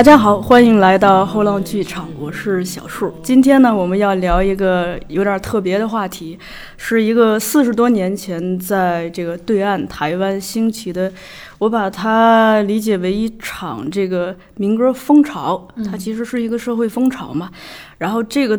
[0.00, 3.12] 大家好，欢迎来到后浪剧场，我是小树。
[3.22, 6.38] 今天呢，我们要聊一个有点特别的话题，
[6.78, 11.12] 是一个四十多年前在这个对岸台湾兴起的，
[11.58, 17.50] 我把它理解为一场这个民歌风潮，它其实是一个社会风潮嘛。
[17.98, 18.58] 然后这个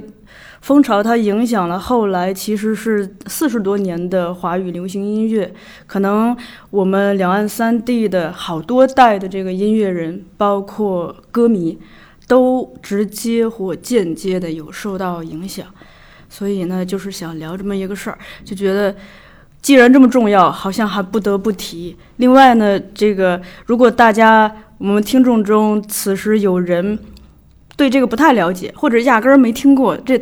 [0.61, 5.51] 风潮它影响了后来其实是四十多年的华语流行音乐，
[5.87, 6.37] 可能
[6.69, 11.79] 我们两岸三地的好多代的这个音乐人，包括歌迷，
[12.27, 15.65] 都直接或间接的有受到影响。
[16.29, 18.95] 所以呢，就是想聊这么一个事儿，就觉得
[19.63, 21.97] 既然这么重要，好像还不得不提。
[22.17, 26.97] 另外呢，这个如果大家我们听众中此时有人
[27.75, 30.17] 对这个不太了解，或者压根儿没听过，这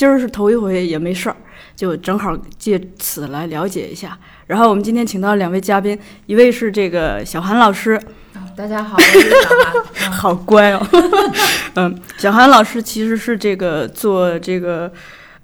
[0.00, 1.36] 今儿是头一回也没事儿，
[1.76, 4.18] 就正好借此来了解一下。
[4.46, 8.00] 然后我们今天请到两位嘉宾，一位是这个小韩老师，
[8.32, 10.08] 啊大家好，我是小韩。
[10.08, 10.80] 嗯好乖哦。
[11.76, 14.90] 嗯，小韩老师其实是这个做这个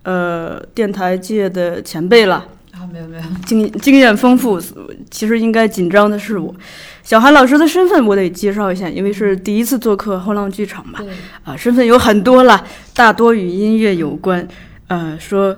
[0.04, 2.36] 呃电台界的前辈了，
[2.72, 4.58] 啊，没有没有，经经验丰富。
[5.10, 6.54] 其实应该紧张的是我。
[7.06, 10.98] 小韩老师的身份我得介绍一下，因为是第一次做客后浪剧场嘛。
[10.98, 14.44] 对，啊，身份有很多了，大多与音乐有关。
[14.88, 15.56] 呃，说，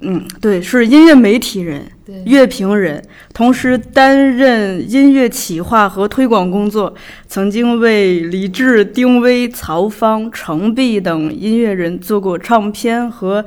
[0.00, 1.88] 嗯，对，是音乐媒体人、
[2.24, 3.00] 乐评人，
[3.32, 6.92] 同时担任音乐企划和推广工作，
[7.28, 13.44] 曾经为李志、丁薇、曹芳、程璧等音乐人做过唱片和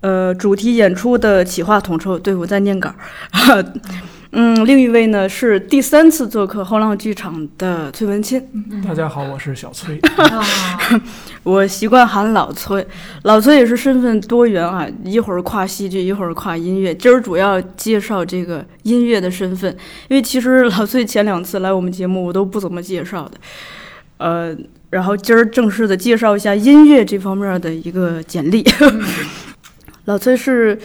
[0.00, 2.18] 呃主题演出的企划统筹。
[2.18, 2.92] 对，我在念稿。
[4.32, 8.42] 嗯，另一位呢是第三次做客后浪剧场的崔文清。
[8.86, 9.98] 大家好，我是小崔。
[10.00, 10.44] 啊，
[11.44, 12.84] 我习惯喊老崔，
[13.22, 16.94] 老崔也是身份多元啊，一会儿跨戏剧，一会儿跨音乐。
[16.94, 19.70] 今儿主要介绍这个音乐的身份，
[20.08, 23.38] 因为其实老崔前两次来我们节目我都不怎么介绍的，
[24.18, 24.56] 呃，
[24.90, 28.64] 然后今儿正式的介绍一下音乐这方面的一个简历。
[30.06, 30.76] 老崔是。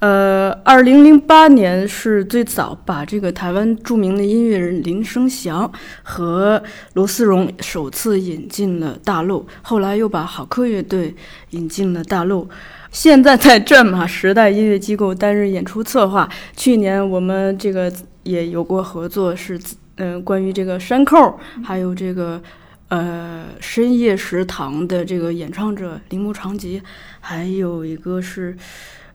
[0.00, 5.70] 呃，二零零八年是最早把这个台湾著名的音乐人林生祥
[6.02, 6.62] 和
[6.94, 11.14] 罗思荣首次引进了大陆，后来又把好客乐队
[11.50, 12.48] 引进了大陆。
[12.90, 16.26] 现在在战马时代音乐机构担任演出策划。
[16.56, 19.60] 去年我们这个也有过合作，是
[19.96, 22.40] 嗯、关于这个山扣，还有这个
[22.88, 26.80] 呃深夜食堂的这个演唱者铃木长吉，
[27.20, 28.56] 还有一个是。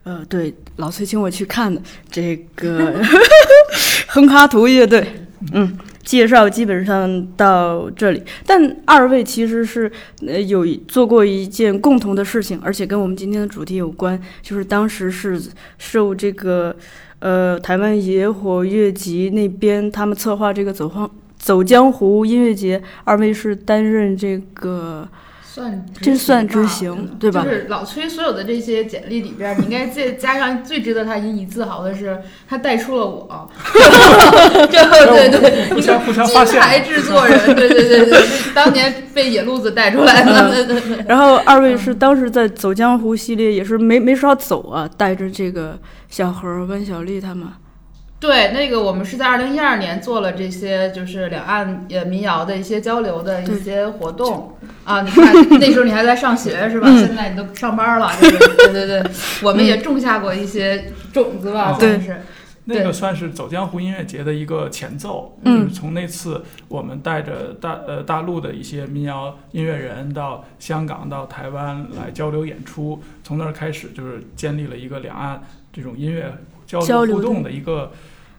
[0.05, 3.01] 呃，对，老崔请我去看的这个
[4.07, 5.03] 哼哈图乐队，
[5.51, 8.21] 嗯，介绍基本上到这里。
[8.45, 9.91] 但二位其实是
[10.27, 15.41] 呃有做过一件共同的事情，而且跟我们今天的主题有关，就是当时是
[15.79, 16.75] 受这个
[17.17, 21.09] 呃台湾野火乐集那边他们策划这个走荒
[21.40, 25.09] 走江湖音乐节，二位是担任这个
[25.55, 33.49] 算执这算执行对吧就是老崔所有的这些简历里边，你应该再加上最值得他引以自豪的是，他带出了我。
[34.69, 36.55] 对对对，互相互相发现。
[36.55, 41.05] 金牌制作人，对对对对，是当年被野路子带出来的，对对对。
[41.07, 45.79] 然后二位是当时在走江湖系列也是没没少走啊，带着这个
[46.09, 47.47] 小何、温小丽他们。
[48.25, 55.01] 对，那个我们是在二零一二年做了这些，就是两岸呃民谣的一些交流的一些活动啊。
[55.01, 56.87] 你看那时候你还在上学是吧？
[56.89, 59.03] 嗯现在你都上班了，就是对对对，
[59.43, 62.22] 我们也种下过一些种子吧，哦算是。
[62.67, 75.39] 那个算是走江湖音乐节的一个前奏，嗯就是从那次我们带着大呃大陆的一些民谣音乐人到香港到台湾来交流演出，从那儿开始就是建立了一个两岸
[75.72, 76.35] 这种音乐
[76.66, 77.91] 交流互动的一个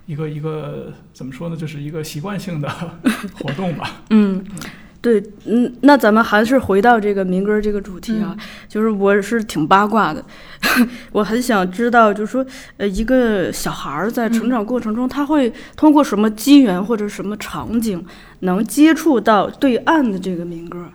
[0.06, 2.68] 一个一个怎么说呢，就是一个习惯性的
[3.38, 4.02] 活动吧。
[4.10, 4.44] 嗯，
[5.00, 8.36] 对，嗯，那咱们还是回到这个民歌这个主题啊，
[8.68, 10.24] 就是我是挺八卦的，
[11.12, 18.04] 我很想知道，就是说，呃，一个小孩儿在成长过程中，他会通过什么机缘或者什么场景，
[18.40, 20.86] 能接触到对岸的这个民歌？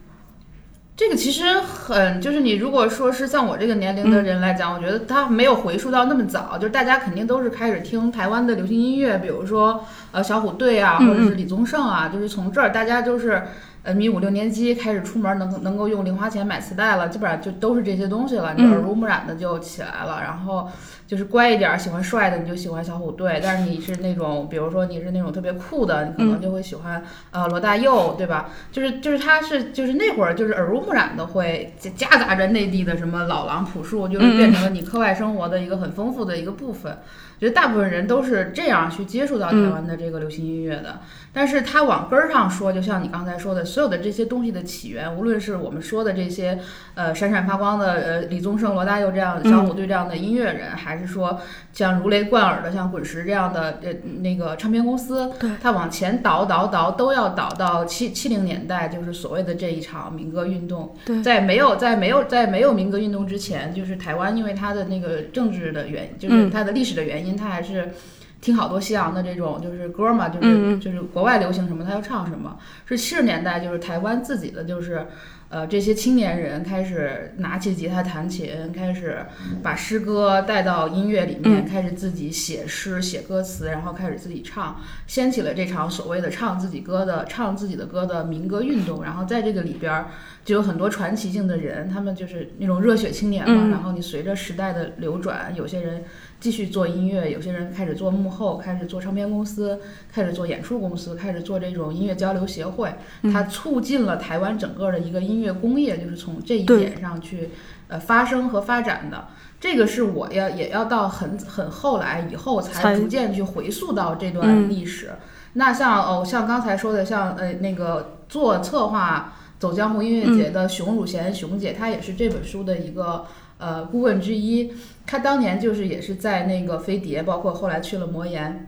[1.01, 13.42] 这个其实很，就是你如果说是像我这个年龄的人来讲，我觉得他没有回溯到那么早，就是大家肯定都是开始听台湾的流行音乐，比如说呃小虎队啊，嗯或者是李宗盛啊，就是从这儿大家就是
[13.81, 20.19] 呃迷五六年级开始出门能能够用零花钱买磁带了，基本上就都是这些东西了，你嗯耳濡目染的就起来了。
[20.21, 20.69] 然后
[21.12, 28.52] 就是乖一点儿，喜欢帅的你就喜欢小虎队，但是你是那种比如说你是那种特别酷的，你可能就会喜欢呃罗大佑，对吧？
[28.72, 37.00] 就是就是他是就是那会儿就是耳濡目染的会夹夹杂着内地的什么老狼朴树，就是变成了你课外生活的一个很丰富的一个部分。
[37.42, 41.02] 觉得大部分人都是这样去接触到台湾的这个流行音乐的，
[41.33, 46.60] 但是它往根儿上说，就像你刚才说的，所有的这些东西的起源，无论是我们说的这些
[46.95, 51.39] 呃闪闪发光的呃李宗盛、罗大佑这样的小虎队这样的音乐人，还是说
[51.72, 60.94] 像如雷贯耳的像滚石这样的呃那个唱片公司，对它往前倒倒倒都要倒到七七零年代，就是所谓的这一场民歌运动。
[61.06, 67.92] 对在没有在没有在没有民歌运动之前，就是台湾因为它的那个政治的原因，就是嗯它的历史的原因，它还是。
[68.41, 72.57] 听好多西洋的这种就是歌嘛，就是、就是国外流行什么，他要唱什么。
[72.85, 75.05] 是七十年代，就是台湾自己的，就是
[75.49, 79.19] 呃这些青年人开始拿起吉他弹琴，开始
[79.61, 89.03] 把诗歌带到音乐里面，嗯开始自己写诗、写歌词，然后开始自己唱，掀起了这场所谓的唱自己歌的唱自己的歌的民歌运动。
[89.03, 90.07] 然后在这个里边儿，
[90.43, 93.67] 就有很多传奇性的人，他们就是那种热血青年嘛。
[93.67, 96.03] 嗯然后你随着时代的流转，有些人
[96.41, 99.79] 继续做音乐，有些人开始做幕后，开始做唱片公司，
[100.11, 102.91] 开始做演出公司，开始做这种音乐交流协会。
[103.31, 107.51] 它促进了台湾整个的一个音乐工业，就是从这一点上去
[107.88, 109.27] 呃发生和发展的。
[109.59, 115.11] 这个是我要也要到很很后来以后才才逐渐去回溯到这嗯段历史。
[115.53, 123.27] 那像哦，像刚才说的，像呃那个做策划走江湖音乐节的熊汝贤熊姐，她也是这本书的一个
[123.59, 124.73] 呃顾问之一。
[125.12, 128.68] 她当年就是也是在那个飞碟，包括后来去了魔岩。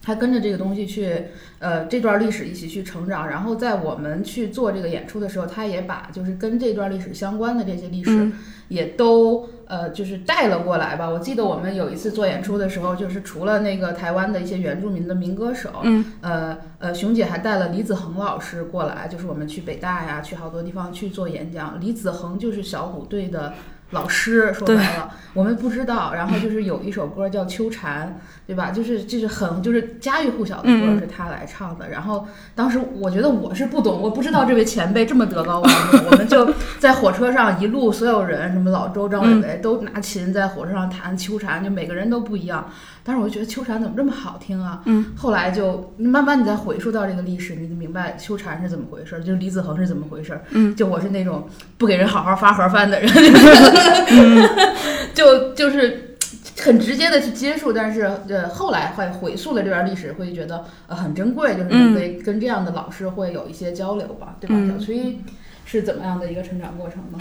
[0.00, 1.24] 他跟着这个东西去，
[1.58, 3.28] 呃，这段历史一起去成长。
[3.28, 8.32] 然后在我们去做这个演出的时候，他也把就是跟这段历史相关的这些历史，嗯
[8.68, 11.08] 也都呃就是带了过来吧。
[11.08, 21.80] 我记得我们有一次做演出的时候，就是除了那个台湾的一些原住民的民歌手，嗯，呃呃，熊姐还带了李子恒老师过来，就是我们去北大呀，去好多地方去做演讲。
[21.80, 23.54] 李子恒就是小虎队的
[23.90, 26.12] 老师，说白了，我们不知道。
[26.14, 28.08] 然后就是有一首歌叫《秋蝉》，
[28.46, 28.70] 对吧？
[28.70, 31.88] 就是就是很就是家喻户晓的歌是他来唱的。
[31.88, 32.26] 然后
[32.56, 36.00] 当时我觉得我是不懂，我不知道这位前辈这么德高望重。
[36.10, 42.68] 我们就在火车上一路，所有人什么老周、张伟伟都拿琴在火车上弹《秋蝉》，就每个人都不一样。
[43.06, 44.80] 但是我就觉得《秋蝉》怎么这么好听啊？
[44.86, 50.42] 嗯，后来就慢慢你再回溯到这个历史，你就明白《秋蝉》是怎么回事儿，就是李子恒是怎么回事儿。
[50.50, 51.46] 嗯，就我是那种
[51.76, 53.08] 不给人好好发盒饭的人，
[54.10, 54.48] 嗯
[55.12, 56.16] 就就是
[56.60, 64.54] 很直接的去接触，但是呃后来会回溯了这段历史，会觉得呃很珍贵，就是你会跟这样的老师会有一些交流吧，对吧？
[64.56, 65.20] 嗯小崔
[65.66, 67.18] 是怎么样的一个成长过程呢？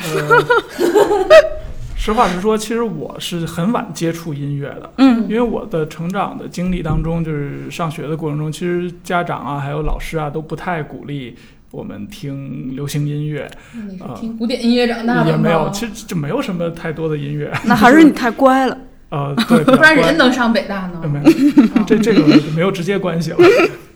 [1.95, 11.35] 实话实说，其实我是很晚接触音乐的，嗯因为我的成长的经历当中，就是上学的过程中，其实家长啊，还有老师啊，都不太鼓励
[11.71, 13.49] 我们听流行音乐，
[13.89, 15.23] 你是啊听古典音乐长大？
[15.25, 17.51] 也没有，其实就没有什么太多的音乐。
[17.63, 18.77] 那还是你太乖了。
[19.09, 21.07] 呃，对，不然人能上北大呢呃？
[21.07, 21.29] 没 有，
[21.75, 22.21] 嗯这这个
[22.55, 23.37] 没有直接关系了。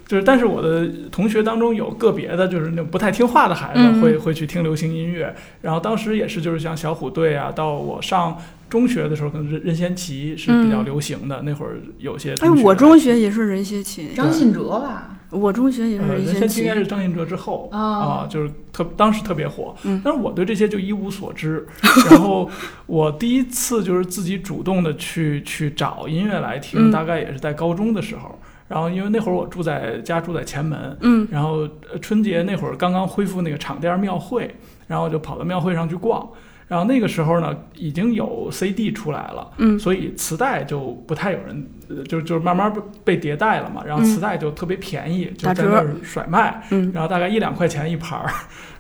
[0.07, 5.35] 就是，但是我的同学当中有个别的，就是那种不太听话的孩子嗯会、会去听流行音乐。
[5.61, 8.37] 然后当时也是，就是像小虎队啊，到我上
[8.69, 11.41] 中学的时候，可能任任贤齐是比较嗯流行的。
[11.43, 15.09] 那会儿有些哎同，学我中学也是任贤齐，张信哲吧？
[15.29, 16.73] 我中学也是呃，任贤齐应该。
[16.73, 21.67] 是张信哲之后啊啊，就是特当时特别火，嗯但是我对这些就一无所知。
[22.09, 22.49] 然后
[22.85, 28.39] 我第一次就是自己主动的去去找音乐来听，嗯大概也是在高中的时候。
[28.67, 34.53] 然后因为那会儿我住在家住在前门，嗯然后呃春节那会儿刚刚恢复那个场店庙会，
[34.87, 36.27] 然后就跑到庙会上去逛。
[36.67, 42.81] 然后那个时候呢，已经有 CD 出来了，嗯所以磁带就不太有人，呃就就是慢慢被
[43.15, 43.81] 被迭代了嘛。
[43.87, 48.29] 然后嗯磁带就特别便宜，就在那儿甩卖，嗯然后大概一两块钱一盘儿，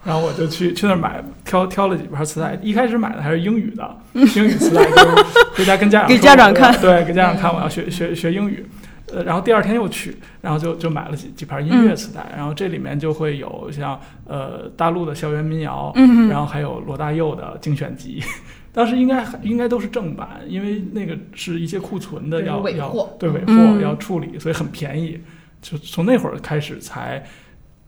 [0.03, 2.59] 然后我就去去那儿买，挑挑了几盘磁带。
[2.61, 5.23] 一开始买的还是英语的， 英语磁带，就是
[5.55, 8.65] 回家跟家长给家长看对，给家长看我要学学学英语。
[9.13, 18.21] 呃，然后第二天又去，然后就就买了几几盘音乐磁带，然后这里面就会有像呃大陆的校园民谣，嗯然后还有罗大佑的精选集，
[18.73, 25.19] 当时应该应该都是正版，因为那个是一些库存的要要对尾货嗯要处理，所以很便宜。
[25.59, 27.25] 就从那会儿开始才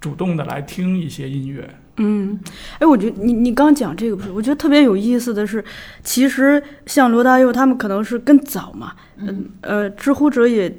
[0.01, 1.69] 主动的来听一些音乐。
[1.97, 2.39] 嗯，
[2.79, 5.63] 哎，我觉得你你刚讲这个不是，我觉得特别有意思的是，
[6.01, 10.73] 其实像罗大佑他们可能是更早嘛，嗯呃，知乎者也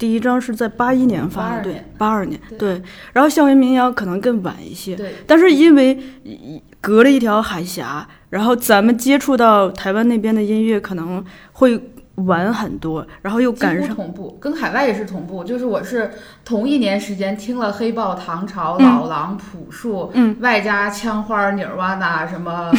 [0.00, 2.82] 第一张是在八一年发的，对，八二年，对对。
[3.12, 11.78] 然后校园民谣可能更晚一些，对，但是因为一隔了一条海峡，然后咱们接触到台湾那边的音乐可能会
[12.14, 15.44] 晚很多，然后又赶上，同步，跟海外也是同步。
[15.44, 16.10] 就是我是
[16.46, 22.72] 同一年时间听了黑豹、唐朝、嗯老狼、朴树，嗯，外加枪花、尼尔瓦纳什么。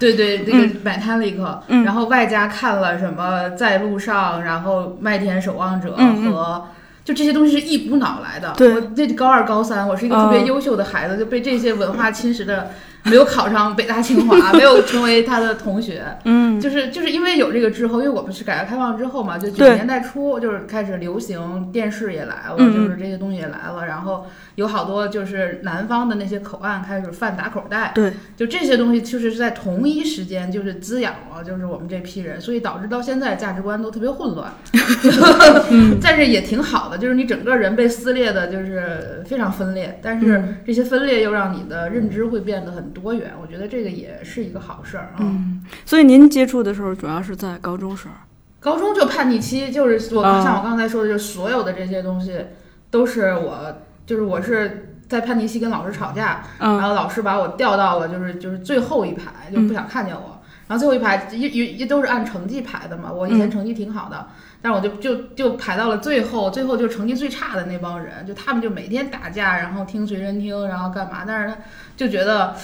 [0.00, 1.84] 对对，那个 Metallica，、嗯。
[1.84, 6.66] 然后外加看了什么在路上，然后麦田守望者和，
[7.04, 8.52] 就这些东西是一股脑来的。
[8.56, 8.74] 对。
[8.74, 12.70] 我这高二高三，我是一个特别哦优秀的孩子，就被这些文化侵蚀的，
[13.04, 16.04] 没有考上北大清华，没有成为他的同学。
[16.24, 24.26] 嗯，就是就是因为有这个之后，因为我们是改革开放之后嘛，就九十年代初就是开始流行，电视也来了，就是这些东西也来了，然后
[24.56, 34.52] 有好多就是南方的那些口岸开始贩打口袋，对，就这些东西就是在同一时间就是滋养了就是我们这批人，所以导致到现在价值观都特别混乱，
[35.70, 45.18] 嗯但是也挺好的，就是你整个人被撕裂的就是非常分裂，但是嗯这些分裂又让你的认知会变得很多元，我觉得这个也是一个好事儿啊。
[45.20, 48.14] 嗯，所以您接触的时候主要是在高中时候，
[48.60, 52.46] 高中就叛逆期，就是我啊像我刚才说的，就是所有的这些东西
[52.90, 60.38] 都是我，就是我是在叛逆期跟老师吵架，然嗯后老师把我调到了就是就是最后一排，就不想看见我。
[60.68, 64.28] 然后最后一排一一一都是按成绩排的嘛，我以前成绩挺好的，
[64.62, 71.24] 但是我就就就排到了最后，最后就是成绩最差的那帮人，就他们就每天打架，然后听随身听，然后干嘛？
[71.26, 71.56] 但是他，
[71.96, 72.54] 就觉得。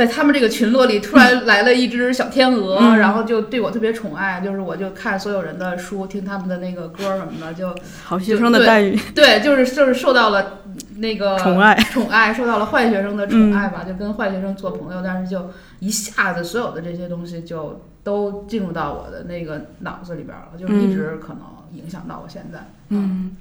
[0.00, 2.98] 在他们这个群落里，突然来了一只小天鹅，嗯。
[2.98, 10.60] 然后就对我特别宠爱，就是我就看所有人的书，听他们的那个歌什么的，就好学生的待遇，对，就是就是受到了
[10.96, 21.42] 那个宠爱，宠爱，受到了坏学生的宠爱吧，就跟坏学生做朋友，但是就一下子所有的这些东西就都进入到我的那个脑子里边了，就是一直可能
[21.74, 22.60] 影响到我现在。
[22.88, 23.36] 嗯，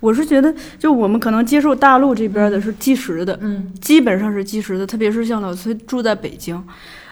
[0.00, 6.62] 我是觉得就我们可能接受大陆这边的是即时的，嗯基本上是即时的，特别是像老崔住在北京，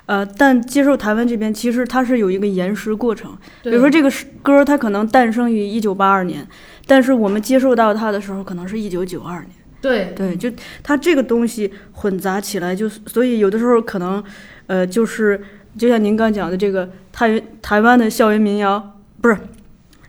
[0.06, 3.36] 呃，但接受台湾这边，其实它是有一个延时过程。
[3.62, 6.46] 比，如说这个是歌，它可能诞生于一九八二年，
[6.86, 9.50] 但是我们接受到它的时候，可能是一九九二年。
[9.80, 10.50] 对对，就
[10.82, 14.24] 它这个东西混杂起来，就是所以有的时候可能，
[14.66, 15.40] 呃，就是
[15.78, 19.36] 就像您刚讲的这个台台湾的校园民谣，不是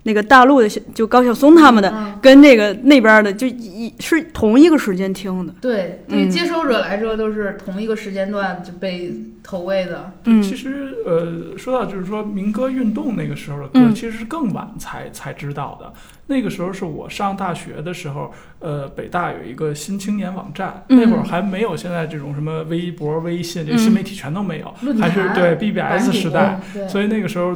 [0.09, 5.53] 那个大陆的小就高晓松他们的，嗯跟那个那边的就一是同一个时间听的。
[5.61, 9.13] 对，对接收者来说都是同一个时间段就被
[9.43, 10.11] 投喂的。
[10.25, 15.93] 嗯其实呃，说到就是说民歌运动那个时候的歌，嗯其实是更晚才才知道的。
[16.25, 27.55] 那个时候是我上大学的时候，呃，北大有一个新青年网站，嗯那会儿还没有现在这种什么微博、微信这个新媒体全都没有，论还是坛对 BBS 时代，，所以那个时候。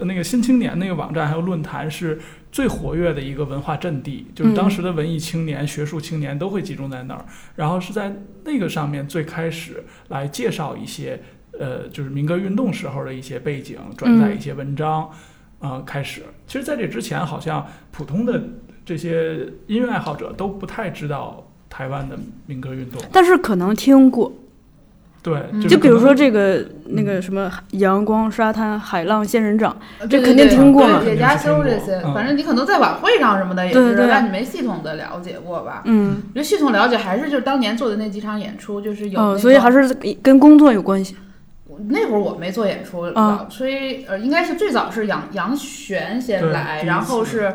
[0.00, 2.18] 呃那个新青年那个网站还有论坛是
[2.50, 7.24] 最活跃的一个文化阵地，就是当时的文艺青年、学术青年都会集中在那儿。
[7.54, 11.20] 然后是在那个上面最开始来介绍一些
[11.58, 15.10] 呃，就是民歌运动时候的一些背景，转载一些文章，
[15.58, 16.22] 呃，开始。
[16.46, 18.42] 其实，在这之前，好像普通的
[18.84, 23.02] 这些音乐爱好者都不太知道台湾的民歌运动。
[23.12, 24.32] 但是可能听过，
[25.22, 29.76] 对，就比如说这个那个什么阳光、沙滩、海浪、仙人掌，
[30.08, 35.82] 这肯定听过嘛对野加修这些反正你可能在晚会上什么的也知道，对对但你没系统的了解过吧？
[35.84, 41.14] 嗯，我觉得系统了解还是就是当年做的那几场演出，就是有、那哦，所以还是跟工作有关系。
[41.88, 47.54] 那会儿我没做演出，啊老崔呃应该是最早是杨杨璇先来，然后是胡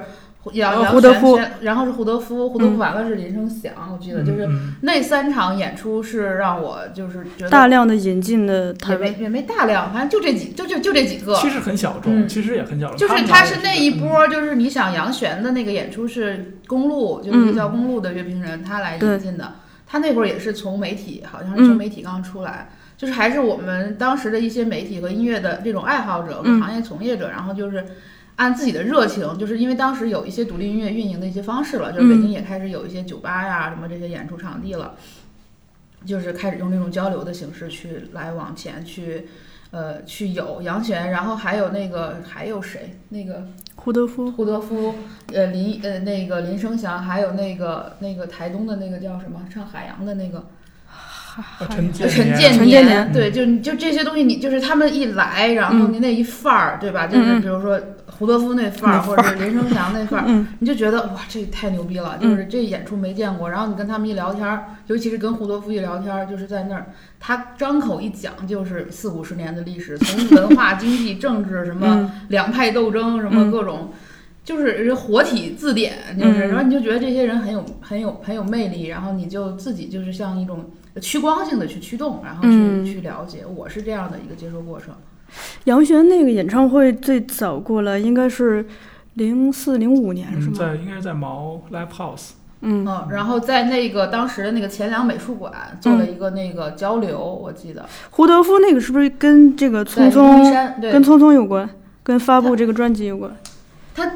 [0.54, 2.78] 杨呃杨胡德夫然后是胡德夫，胡德夫嗯。
[2.78, 4.76] 完了是林声祥，我记得就是嗯。
[4.82, 12.98] 那三场演出是让我就是觉得大量的引进的也台湾，没也没大量，反正就这几就就就这几个，其实很小众，嗯其实也很小众。
[12.98, 19.14] 就是他他是那一波，就是你想杨璇的那个演出是公路，就是叫公路的乐评人，他来对。
[19.14, 19.56] 引进的。
[19.88, 27.86] 他那会儿也是从媒体，好像是从媒体刚出来，就是还是我们当时的一些媒体和音乐的这种爱好者行业从业者，然后就是
[28.38, 34.96] 按自己的热情，就是因为当时有一些独立音乐运营的一些方式了，就是北京也开始有一些酒吧呀什么这些演出场地了，
[36.06, 39.28] 就是开始用这种交流的形式去来往前去。
[39.72, 42.98] 呃，去有杨璇，然后还有那个还有谁？
[43.10, 44.96] 那个胡德夫，胡德夫，
[45.34, 50.46] 呃林呃那个林生祥，还有那个那个台东的那个叫什么唱海洋的那个
[51.26, 57.06] 啊陈建年陈建陈建年对，就就这些东西，你就是他们一来，然后嗯你那一范儿，对吧？
[57.08, 57.78] 就是比如说
[58.18, 62.18] 胡德夫那范儿，或者是林生祥那范儿， 嗯你就觉得哇，这太牛逼了！
[62.22, 66.88] 就是这演出没见过，然后你跟他们一聊天儿，尤其是跟胡德夫一聊天儿，就是在那儿，
[67.20, 73.92] 他张口一讲就是四五十年的历史，从文化、经济、 政治什么嗯两派斗争，什么各种。
[74.44, 80.70] 就是活体字典，就是，嗯然后你就觉得这些人很有很有很有魅力，然后你就自己就是像一种
[81.02, 84.94] 趋光性的去驱动，然后去、嗯去了解，我是这样的一个接受过程。
[85.66, 88.66] 杨璇那个演唱会最早过来应该是
[89.16, 90.56] 零四零五年是嗯，吗？
[90.58, 101.70] 在应该是在毛 Live House，嗯嗯，然后在那个当时的那个钱粮美术馆做了一个那个交流，我记得胡德夫那个是不是跟这个在匆匆跟，匆匆有关，
[102.04, 103.36] 跟发布这个专辑有关？
[103.96, 104.12] 他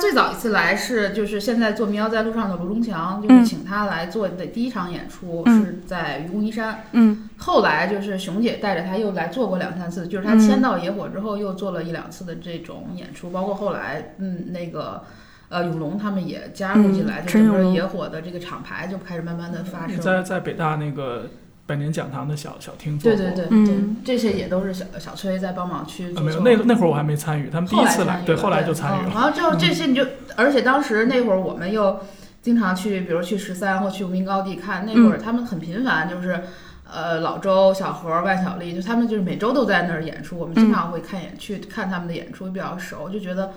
[0.00, 6.84] 最早一次来是就是现在做民谣在路上的卢中强，就嗯是请他来做的第一场演出嗯是在愚公移山。
[6.92, 15.04] 嗯后来就是熊姐带着他又来做过两三次，就是他嗯签到野火之后又做了一两次的这种演出，包括后来嗯那个
[15.48, 19.98] 呃永龙他们也加入进来，嗯就整个野火的这个厂牌就开始慢慢的发生。
[20.00, 21.30] 在在北大那个
[21.70, 23.16] 百年讲堂的小小厅做过。
[23.16, 29.10] 对对对嗯，这些也都是小小崔在帮忙去啊，没有，那那会儿我还没参与，他们第一次来，对，后后来来就参与了。
[29.10, 30.04] 嗯然后之后这些你就，
[30.36, 32.00] 而且当时那会儿我们又
[32.42, 36.42] 经常去，比如去十三或去无名高地看，那会儿他们很频繁，就是。
[36.92, 43.52] 呃，老周、小何、万小丽，就他们就是每周都在那儿演出，我们经常会看演、去看他们的演出，比较熟，就觉得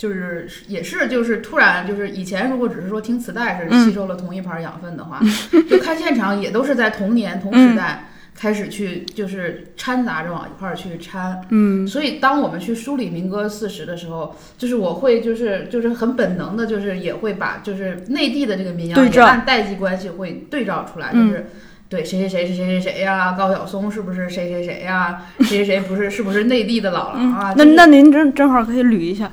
[0.00, 5.20] 就是也是就是突然就是以前如果只是说听磁带是吸收了同一盘养分的话，
[5.68, 21.46] 就看现场也都是在同年同时代开始去就是掺杂着往一块儿去掺，嗯所以当我们去梳理民歌四十的时候，就是我会就是就是很本能的，就是也会把就是内地的这个民谣也按代际关系会对照出来，嗯就是。
[21.90, 23.32] 对谁谁谁是谁谁谁呀？
[23.32, 25.22] 高晓松是不是谁谁谁呀？
[25.40, 27.52] 谁谁谁不是是不是内地的老狼啊？
[27.56, 29.28] 那那您正正好可以捋一下，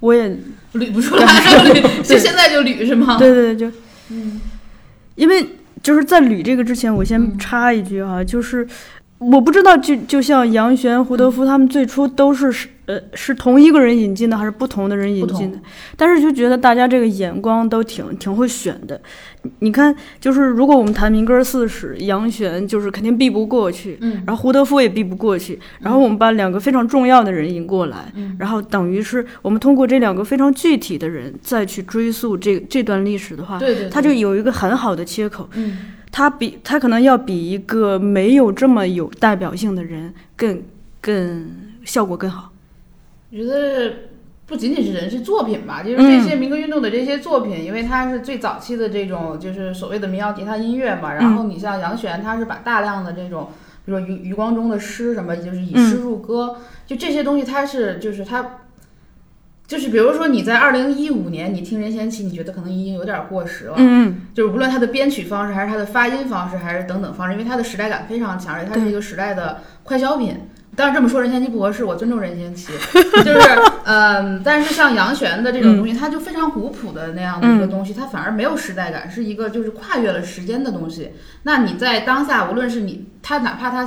[0.00, 0.28] 我也
[0.74, 3.16] 捋不出来，捋就现在就捋是吗？
[3.18, 3.76] 对对对，就
[4.10, 4.40] 嗯
[5.16, 5.44] 因为
[5.82, 8.66] 就是在捋这个之前，我先嗯插一句啊，就是
[9.18, 15.58] 我不知道就就像杨璇、胡德夫他们最初都是是呃是同一个人引进的，还是不同的人引进的？
[15.96, 19.00] 但是就觉得大家这个眼光都挺挺会选的。
[19.42, 24.22] 你你看，就是如果我们谈民歌四史，杨璇就是肯定避不过去，嗯。
[24.24, 28.36] 然后胡德夫也避不过去，然后我们把两个非常重要的人引过来，嗯。
[28.38, 33.90] 然后等于是我们通过这两个非常具体的人再去追溯这这段历史的话，对对，对。
[33.90, 35.48] 它就有一个很好的切口。
[35.54, 35.76] 嗯
[36.10, 40.62] 它比他可能要比一个没有这么有代表性的人更
[41.00, 41.50] 更
[41.84, 42.50] 效果更好。
[43.30, 43.92] 我觉得
[44.46, 51.14] 不仅仅是人，是作品吧，就是嗯这些民歌运动的这些作品，因为它是最早期的这种就是所谓的民谣吉他音乐嘛。
[51.14, 53.48] 然后你像杨璇，他是把大量的这种，
[53.84, 58.60] 比如说余余光中的诗什么，就是以诗入歌，就这些东西，它是就是它。
[59.68, 70.34] 就是比如说你在二零一五年你听任贤齐，你觉得可能已经有点过时了，嗯就是无论他的编曲方式，还是他的发音方式，还是等等方式，因为他的时代感非常强，而且它是一个时代的快消品。
[70.74, 72.72] 当然这么说任贤齐不合适，我尊重任贤齐，
[73.24, 73.40] 就是
[73.84, 81.10] 嗯，但是像杨璇的这种东西，它就非常古朴的那样的一个东西，它反而没有时代感，是一个就是跨越了时间的东西。
[81.42, 83.84] 那你在当下，无论是你他哪怕他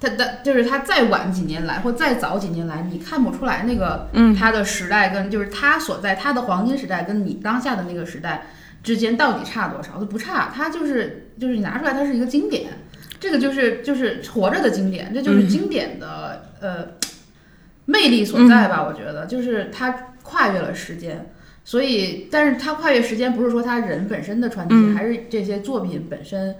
[0.00, 8.46] 他的就是他再晚几年来，或再早几年来，你看不出来那个嗯他的时代跟就是他所在他的黄金时代跟你当下的那个时代
[8.82, 9.92] 之间到底差多少？
[9.98, 12.70] 它不差，它就是就是你拿出来，它是一个经典，
[13.18, 16.86] 这个就是就是活着的经典，这就是经典的、呃
[17.88, 18.82] 魅力所在吧？
[18.82, 19.90] 我觉得就是它
[20.24, 21.32] 跨越了时间。
[21.64, 26.54] 所以，但是它跨越时间，不是说他人本身的传奇，嗯还是这些作品本身，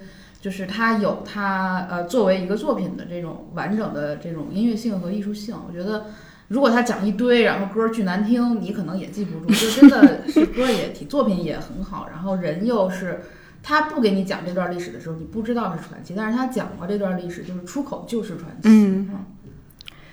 [0.46, 5.56] 就是它有它呃作为一个作品的这种完整的这种音乐性和艺术性。
[5.66, 6.06] 我觉得，
[6.46, 9.52] 如果他讲一堆，然后歌儿巨难听，你可能也记不住。
[9.52, 13.22] 就真的是歌也挺，作品也很好，然后人又是
[13.60, 18.68] 他不给你讲这段历史的时候，你不知道是传奇，但是他讲过这段历史，就是出口就是传奇。
[18.68, 19.10] 嗯，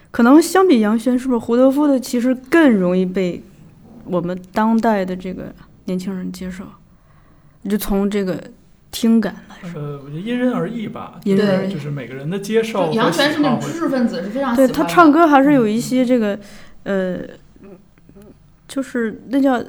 [0.10, 3.44] 可能相比杨轩，是不是胡德夫的其实更容易被
[4.06, 5.54] 我们当代的这个
[5.86, 6.64] 年轻人接受？
[7.70, 8.44] 就从这个
[8.94, 16.40] 听感来说，呃，我觉得因人而异吧，因人而异就是每个人的接受杨泉是那种知识分子，是非常喜对欢的他唱歌还是有一些这个，
[16.84, 17.18] 呃，
[18.68, 19.62] 就是那叫。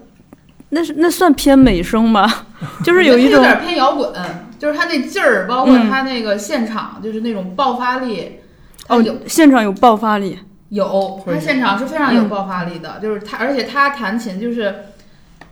[0.70, 2.46] 那是那算偏美声吧？
[2.82, 4.12] 就是有一种有点偏摇滚，
[4.58, 8.40] 就是他那劲儿，包括嗯他那个现场，就是那种爆发力。
[8.88, 10.36] 他哦有，现场有爆发力，
[10.70, 14.74] 有，他现场是非常有嗯爆发力的，就是他，而且他弹琴就是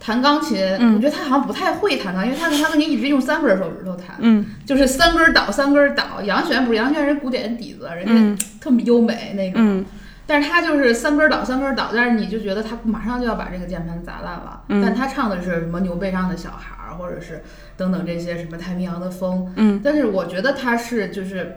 [0.05, 6.21] 弹钢琴，嗯我觉得他好像不太会弹钢琴，因为他他钢琴一直用三根手指头弹，嗯就是三根倒三根倒。
[6.25, 9.85] 杨璇不是杨璇人古典底子，人家嗯特别优美那种，嗯
[10.27, 14.63] 但是他就是三根倒三根倒，但是你就觉得他马上就要把这个键盘砸烂了。
[14.69, 17.43] 嗯但他唱的是什么牛背上的小孩儿，或者是
[17.77, 21.55] 等等这些什么太平洋的风，嗯但是我觉得他是就是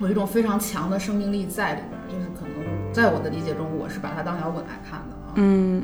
[0.00, 5.34] 有一种非常强的生命力在里边儿，就是可能在我的理解中，我是把它当摇滚来看的啊。
[5.34, 5.82] 嗯。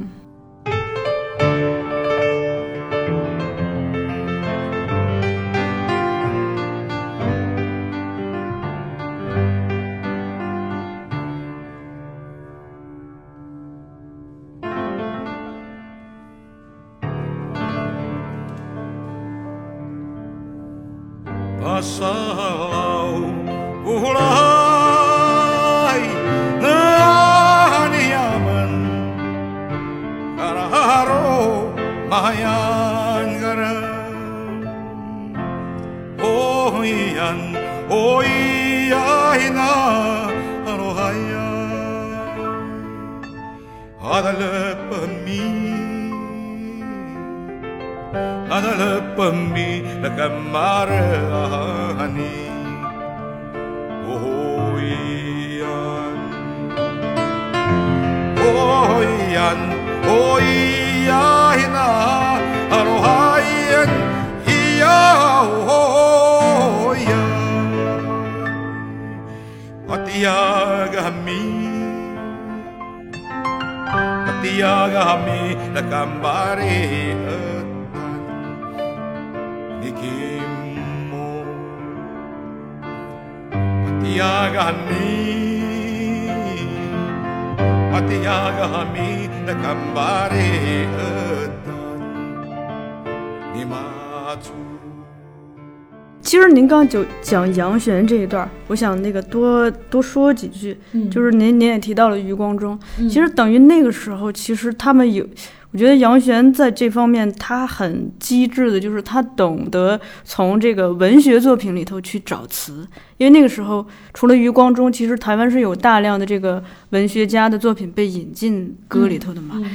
[97.31, 101.09] 讲杨玄这一段，我想那个多多说几句，嗯。
[101.09, 103.09] 就是您您也提到了余光中，嗯。
[103.09, 105.25] 其实等于那个时候，其实他们有，
[105.71, 112.85] 我觉得杨玄在这方面他很机智的，就是他懂得从这个文学作品里头去找词，
[113.17, 119.71] 因为那个时候除了余光中，其实台湾是有大量的这个文学家的作品被引进歌里头的嘛，嗯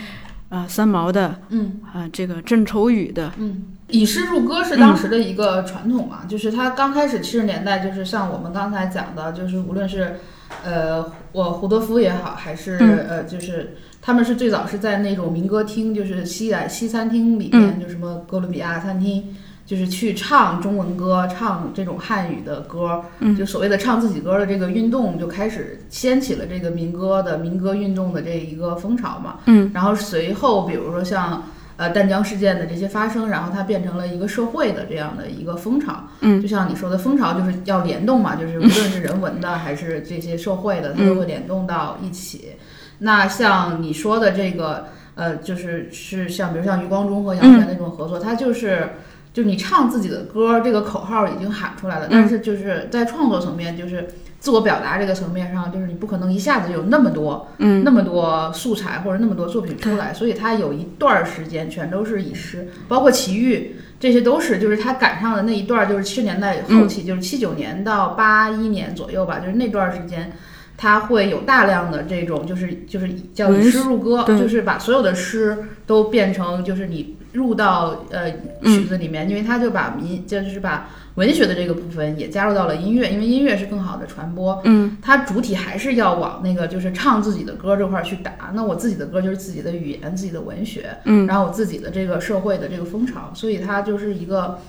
[0.55, 10.15] 啊，三毛的嗯啊，这个郑愁予的，嗯，以诗入歌是当时的一个传统嘛，就是它刚开始七十年代，就是像我们刚才讲的，就是无论是
[10.63, 19.35] 呃我胡德夫也好，还是、嗯呃就是他们是最早是在那种民歌厅，就是西来西餐厅里面，嗯就什么哥伦比亚餐厅。
[19.65, 29.39] 就是去唱中文歌，唱这种汉语的歌，嗯就所谓的唱自己歌的这个运动，就开始掀起了这个民歌的民歌运动的这一个风潮嘛。
[29.47, 31.43] 嗯然后随后，比如说像
[31.77, 36.03] 呃淡江事件的这些发生，然后它变成了一个社会的这样的一个风潮。
[36.19, 42.51] 嗯就像你说的，风潮就是要联动嘛，就是无论是人文的还是这些社会的，它都会联动到一起。
[42.99, 48.89] 那像你说的这个，呃，就是是像比如像余光中和杨泉那种合作，它就是。
[49.35, 54.07] 就你唱自己的歌，这个口号已经喊出来了，但是就是在创作层面，就是
[54.39, 57.83] 自我表达这个层面上，就是你不可能一下子有那么多嗯。
[57.83, 70.31] 那么多素材或者那么多作品出来，所以他有一段儿时间全都是以诗，包括奇遇，这些都是就是他赶上的那一段儿，就是七十年代后期，就是七九年到八一年左右吧，就是那段儿时间。
[70.77, 78.31] 它会有大量的这种，就是就是叫以诗入歌，就是把所有的诗都变成，就是你入到呃
[78.63, 84.61] 曲子里面，因为他就把民就是把文学的这个部分也加入到了音乐，因为音乐是更好的传播。
[84.65, 88.33] 嗯它主体还是要往那个就是唱自己的歌这块儿去打。
[88.53, 94.59] 那我自己的歌就是自己的语言、自己的文学，嗯然后我自己的这个社会的这个风潮，所以它就是一个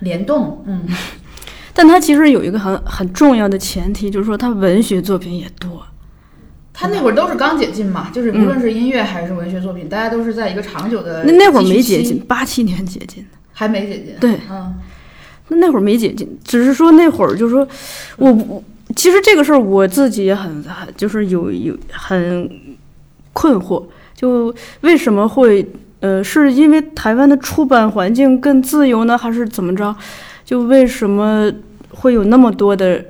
[0.00, 0.64] 联动。
[0.66, 0.86] 嗯，
[1.74, 5.82] 但它其实有一个很很重要的前提，就是说它文学作品也多。
[6.72, 13.28] 他那会儿都是刚解禁嘛，就是无论是音乐还是文学作品，大家都是在一个长久的那那会儿没解禁，，八七年解禁的。
[13.52, 14.14] 还没解禁。
[14.18, 14.74] 对，嗯
[15.48, 17.68] 那那会儿没解禁，只是说那会儿就是说，
[18.16, 18.64] 我我
[18.96, 22.50] 其实这个事儿我自己也很很就是有有很
[23.32, 23.84] 困惑，
[24.16, 25.64] 就为什么会
[26.00, 29.94] 呃，是因为台湾的出版环境更自由呢，还是怎么着？
[30.44, 31.52] 就为什么
[31.90, 33.04] 会有那么多的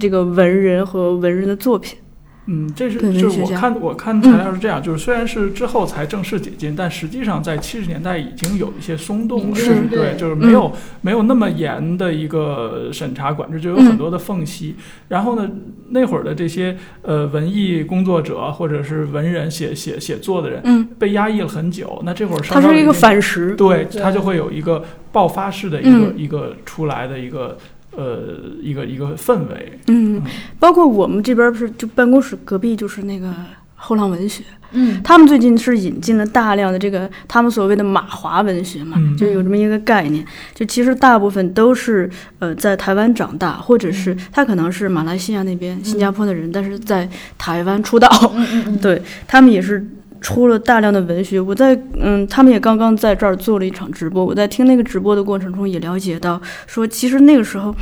[0.00, 1.98] 这个文人和文人的作品？
[2.46, 14.74] 嗯，这是就是我看我看材料是这样，就是虽然是之后才正式解禁，但实际上在七十年代已经有一些松动了，是对对，就是没有、没有那么严的一个审查管制，就有很多的缝隙。
[15.08, 15.48] 然后呢，
[15.90, 23.54] 那会儿的这些呃文艺工作者或者是文人写写写作的人嗯，被压抑了很久，那这会儿稍它是一个反噬。
[23.54, 24.02] 对，对。
[24.02, 26.14] 它就会有一个爆发式的一个、嗯。
[26.16, 27.56] 一个出来的一个
[27.96, 29.78] 呃一个一个氛围。
[29.88, 30.22] 嗯嗯，
[30.58, 33.32] 包括我们这边不是就办公室隔壁就是那个
[33.74, 34.42] 后浪文学。
[34.74, 40.24] 嗯他们最近是引进了大量的这个他们所谓的马华文学嘛，嗯就有这么一个概念。
[40.54, 49.86] 就其实大部分都是呃在台湾长大，或者是他可能是马来西亚那边、新加坡的人，但是在台湾出道，嗯嗯嗯， 对他们也是。
[50.22, 54.24] 出了大量的文学，我在嗯，他们也刚刚在这儿做了一场直播。
[54.24, 57.74] 我在听那个直播的过程中，也了解到说，其实那个时候，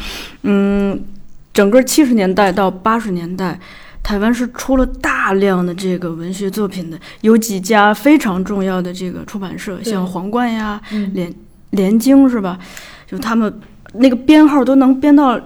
[0.42, 0.98] 嗯，
[1.52, 3.60] 整个七十年代到八十年代，
[4.02, 11.32] 台湾是出了大量的这个文学作品的，有几家非常重要的这个出版社，像皇冠呀、嗯联
[11.70, 12.58] 联经是吧？
[13.06, 13.52] 就他们
[13.94, 15.38] 那个编号都能编到，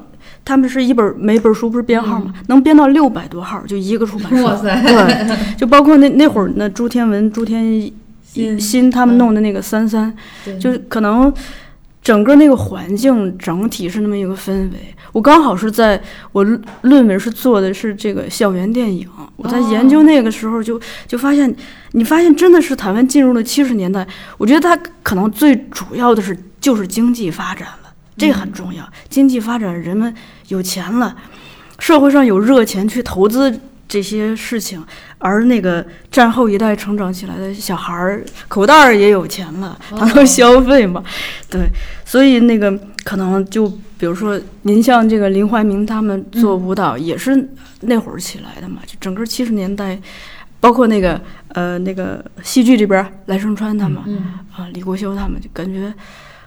[0.45, 2.35] 他们是一本每本书不是编号吗？
[2.49, 4.45] 能编到六百多号，就一个出版社。
[4.45, 7.91] 哇塞，对，就包括那那会儿那朱天文、朱天
[8.23, 11.33] 新新他们弄的那个三三，对就可能
[12.03, 14.95] 整个那个环境整体是那么一个氛围。
[15.13, 16.03] 我刚好是在
[16.33, 21.55] 我论论文是做的是这个校园电影，我在研究那个时候就就发现，
[21.93, 28.85] 你发现真的是台湾进入了七十年代，我觉得它可能最主要的是就是经济发展了，这个很重要。
[29.09, 30.13] 经济发展，人们
[30.49, 31.17] 有钱了，
[31.79, 34.85] 社会上有热钱去投资这些事情，
[35.19, 41.03] 而那个战后一代成长起来的小孩儿口袋儿也有钱了，他能消费嘛？
[41.51, 41.69] 对，
[42.05, 47.49] 所以那个可能就比如说您像这个林怀民他们做舞蹈也是
[47.83, 49.99] 那会儿起来的嘛，就整个七十年代，
[50.61, 55.93] 包括那个呃那个戏剧这边儿赖声川他们嗯啊李国修他们，就感觉。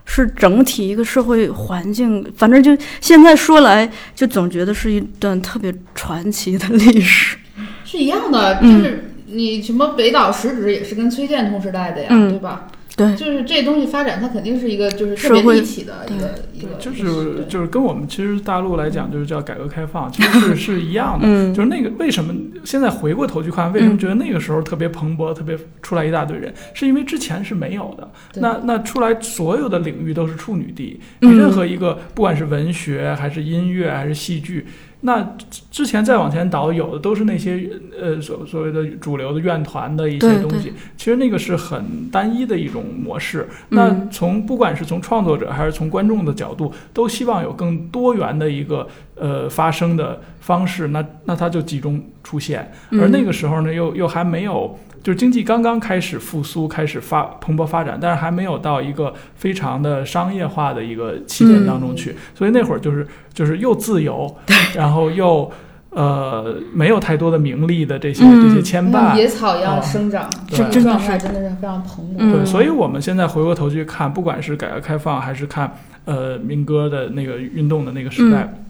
[0.10, 7.38] 是整体一个社会环境，反正就现在说来，就总觉得是一段特别传奇的历史。
[7.84, 12.68] 是一样的，就嗯是你什么北岛实质也是跟崔健同时代的呀，嗯对吧？
[12.98, 21.28] 对，就是这东西发展，它肯定是一个就是特别社会立体的一个一个，就是就是跟我们其实大陆来讲，就是叫改革开放，其实 是是一样的。
[21.28, 22.34] 嗯，就是那个为什么
[22.66, 28.10] 现在回过头去看，为什么觉得那个时候特别蓬勃，特别出来一大堆人，是因为之前是没有的。
[28.34, 34.66] 对那那出来所有的领域都是处女地，任何一个不管是文学还是音乐还是戏剧。
[35.02, 43.48] 那之之前再往前倒，有的都是那些呃所所谓的主流的院团的一些东西，其实那个是很单一的一种模式。
[43.70, 52.72] 那嗯从不管是从创作者还是从观众的角度，都希望有更多元的一个呃发声的方式，那那它就集中出现。
[52.94, 54.78] 而那个时候呢，又又还没有，
[55.08, 64.36] 就是经济刚刚开始复苏，开始发蓬勃发展，但是还没有到一个非常的商业化的一个起点当中去，所以那会儿就是就是又自由，
[64.76, 65.50] 然后又
[65.92, 68.50] 呃没有太多的名利的这些、嗯。
[68.50, 69.16] 这些牵绊。
[69.16, 70.58] 野草一样啊生长，对。
[70.58, 70.98] 这种真的是。
[70.98, 72.16] 状态真的是非常蓬勃。
[72.18, 72.34] 嗯。
[72.34, 78.66] 对，所以我们现在回过头去看，不管是改革开放，还是看呃民歌的那个运动的那个时代，嗯。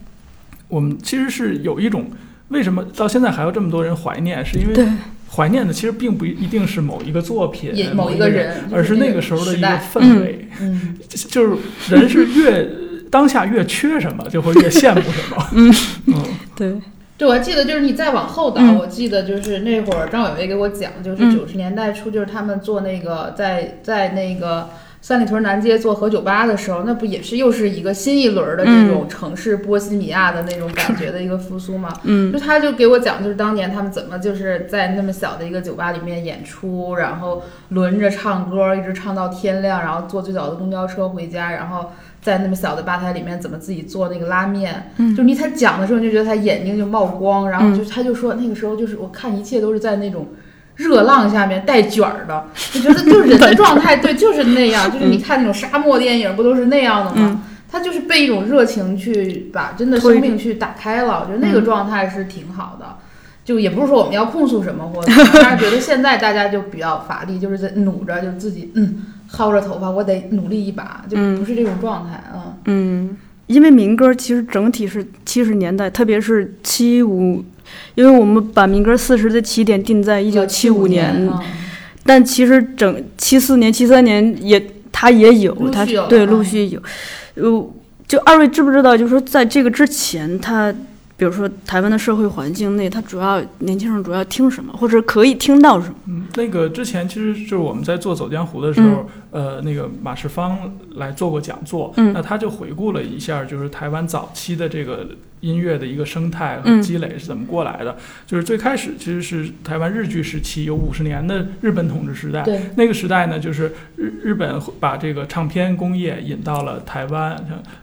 [0.68, 2.04] 我们其实是有一种
[2.50, 4.86] 为什么到现在还有这么多人怀念，是因为对，
[5.30, 12.68] 怀念的其实并不一定是某一个作品、某一个，人，而是那个个时候的一个氛围，嗯，就就是人是越
[13.10, 15.46] 当下越缺什么，就会越羡慕什么。
[15.54, 15.74] 嗯
[16.06, 16.14] 嗯。
[16.56, 16.74] 对，
[17.16, 18.76] 对，我还记得就是你再往后倒，嗯。
[18.76, 21.36] 我记得就是那会儿张伟伟给我讲，就是嗯。
[21.36, 31.88] 九十年代初，就是他们做那个在在那个三里屯南街做核酒吧的时候，那不也是又是一个新一轮儿的这种城市波西米亚的那种感觉的一个复苏吗？
[32.02, 44.90] 嗯就他就给我讲，就是当年他们怎么就是在那么小的一个酒吧里面演出，然后轮着唱歌，一直唱到天亮，然后坐最早的公交车回家，然后在那么小的吧台里面怎么自己做那个拉面。
[44.96, 50.26] 嗯就你他讲的时候，你就觉得他眼睛就冒光，然后嗯就他就说那个时候就是我看一切都是在那种。
[50.78, 57.16] 热浪下面带卷儿的，我觉得就是人的状态，对，就是那样，就是你看那种沙漠电影，不都是那样的吗？
[57.20, 62.96] 嗯他就是被一种热情去把真的生命去打开了，我觉得那个嗯状态是挺好的。
[63.44, 65.12] 就也不是说我们要控诉什么或者，
[65.42, 73.14] 但是觉得现在大家就比较乏力，就是在努着，就自己嗯薅着头发，我得努力一把，就嗯不是这种状态，啊嗯，
[73.48, 77.44] 因为民歌其实整体是七十年代，特别是七五，
[77.94, 81.38] 因为我们把民歌四十的起点定在一九七五年，嗯
[82.04, 86.80] 但其实整七四年、七三年也它也有，它对嗯陆续有。
[87.34, 87.70] 呃，
[88.06, 88.96] 就二位知不知道？
[88.96, 90.72] 就是说在这个之前，它
[91.18, 95.94] 比如说台湾的社会环境内，它主要年轻人主要听什么，或者可以听到什么？
[96.06, 100.58] 嗯，那个之前其实就是我们在做《走江湖》的时候，呃，那个马世芳
[100.96, 102.12] 来做过讲座，嗯。
[102.12, 105.06] 那他就回顾了一下，就是台湾早期的这个
[105.40, 107.96] 音乐的一个生态和嗯积累是怎么过来的。
[108.26, 117.36] 就是最开始其实是台湾日据时期，有五十年的日本统治时代，对，那个时代呢，就是日日本把这个唱片工业引到了台湾，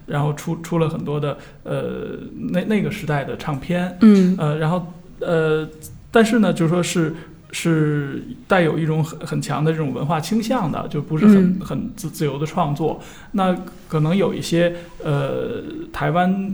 [0.08, 2.18] 然后出出了很多的呃
[2.52, 4.36] 那那个时代的唱片，嗯。
[4.38, 5.68] 呃，然后呃，
[6.12, 7.14] 但是呢，就说是
[7.58, 13.00] 是带有一种很很强的这种文化倾向的，就不是很、嗯很自自由的创作。
[13.32, 13.56] 那
[13.88, 15.64] 可能有一些呃
[15.94, 16.54] 台湾，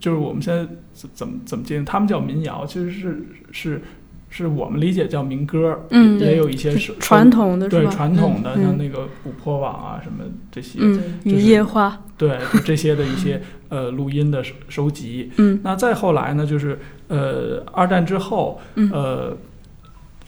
[0.00, 3.82] 就是我们现在怎怎么怎么界定，他们叫民谣，其实是是
[4.28, 7.86] 是我们理解叫民歌，嗯也有一些是传统的对？
[7.86, 15.30] 传统的，嗯像那个琥珀网啊什么这些，嗯，雨就是夜花，对，就这些的一些呃录音的收收集。
[15.36, 19.36] 嗯那再后来呢，就是呃二战之后，嗯呃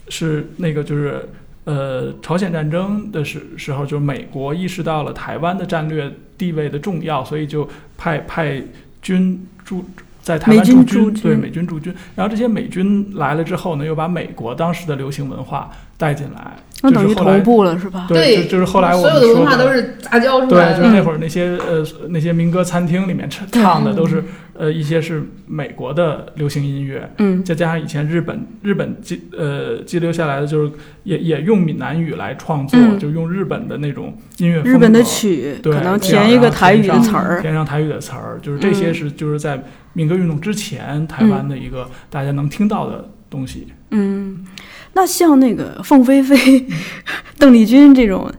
[0.09, 1.29] 是那个就是
[1.65, 8.63] 呃朝鲜战争的时时候，就是美国意识到了台湾的战略地位的重要，所以就派派
[9.01, 9.85] 军驻
[10.23, 11.95] 在台湾美军驻驻军对美军驻军。
[12.15, 18.07] 然后这些美军来了之后呢，又把美国当时的流行文化带进来，那等于就是后来同步了是吧？
[18.09, 24.25] 对，就就是后来我所有的们说文化都是杂交出来对，就是那会儿那些呃那些民歌餐厅里面唱唱的都是
[24.63, 30.73] 呃一些是美国的流行音乐，嗯再加上以前日本日本记呃记留下来的就是
[31.03, 43.67] 也也用闽南语来创作，嗯就用日本的那种音乐风格日本的曲对可能填一个台语的词儿，填上台语的词儿，就是这些嗯是就是在民歌运动之前台湾的一个大家能听到的东西。
[43.91, 44.47] 嗯，
[44.93, 46.67] 那像那个凤飞飞、
[47.37, 48.33] 邓丽君这种，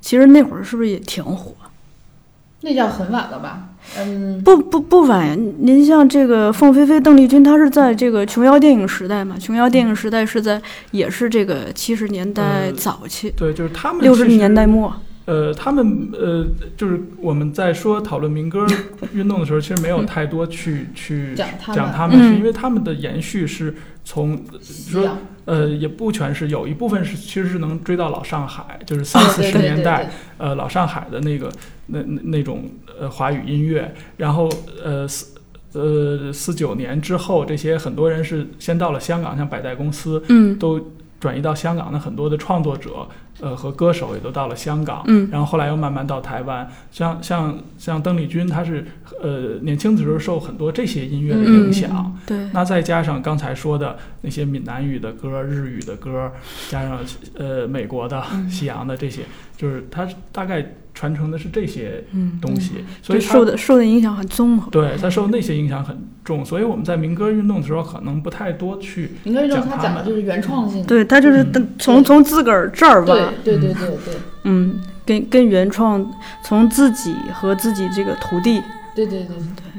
[0.00, 1.52] 其实那会儿是不是也挺火？
[2.60, 3.70] 那叫很晚了吧？
[3.96, 5.36] 嗯，不不不晚呀！
[5.58, 9.36] 您像这个凤飞飞、邓丽君，她是在这个琼瑶电影时代嘛？
[9.38, 14.92] 琼瑶电影时代是在也是这个七十年代呃早期，对，就是他们六十年代末。
[15.26, 16.44] 呃，他们呃，
[16.76, 18.66] 就是我们在说讨论民歌
[19.14, 21.76] 运动的时候，其实没有太多去去讲他们。
[21.76, 31.50] 讲他们，是嗯因为他们的延续是从说呃，也不全是，有一部分是其实是能追到老上海，就是三四十对对对年代对，呃老上海的那个
[31.86, 32.64] 那那那种
[33.00, 34.48] 呃华语音乐，然后
[34.84, 35.34] 呃四
[35.72, 40.58] 呃四九年之后，这些很多人是先到了香港，像百代公司嗯。
[40.58, 42.90] 都转移到香港的很多的创作者，
[43.40, 45.28] 呃和歌手也都到了香港，嗯。
[45.30, 48.86] 然后后来又慢慢到台湾，像像像邓丽君，她是
[49.20, 51.90] 呃年轻的时候受很多这些音乐的影响。
[51.92, 56.30] 嗯对，那再加上刚才说的那些闽南语的歌、日语的歌，
[56.70, 56.98] 加上
[57.36, 58.48] 呃美国的、嗯。
[58.48, 59.22] 西洋的这些，
[59.56, 64.70] 就是她大概传承的是这些嗯，东西，所以受的受的影响很综合。
[64.70, 70.84] 对他受那些影响很重，所以我们在民歌运动的时候可能不太多去民歌运动它讲他讲的就是原创性。
[70.86, 71.68] 对他就是嗯。
[71.78, 76.08] 从从自个儿这儿对吧，对对对对嗯，跟跟原创，
[76.44, 78.62] 从自己和自己这个徒弟，
[78.94, 79.36] 对，对对对。
[79.36, 79.73] 对。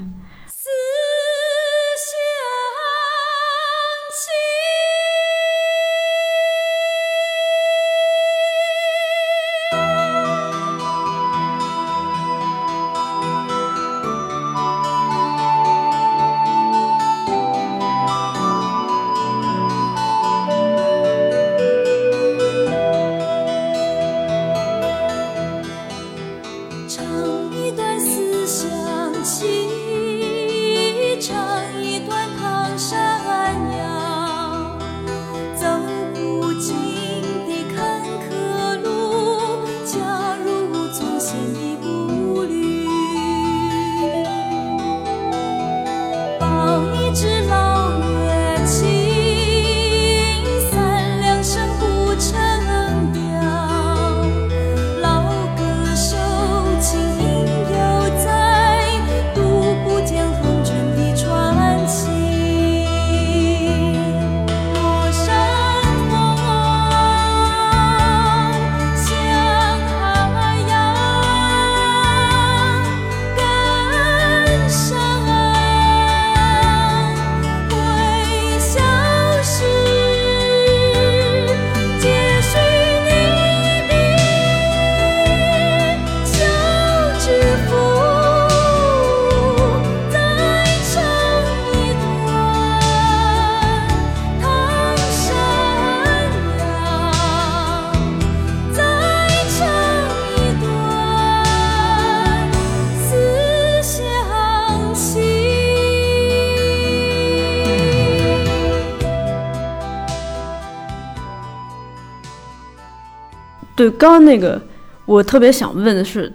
[113.90, 114.62] 对，刚刚那个
[115.06, 116.32] 我特别想问的是，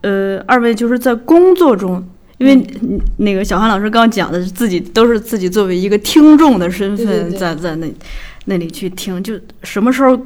[0.00, 2.02] 呃，二位就是在工作中，
[2.38, 7.86] 因为嗯那个小韩老师刚刚讲的是自己都是自己作为一个听众的身对份在在那
[8.46, 10.18] 那里去听，就什么时候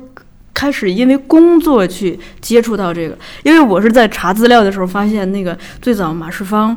[0.54, 3.18] 开始因为工作去接触到这个？
[3.42, 6.76] 因为我是在查资料的时候发现，那个最早马世芳。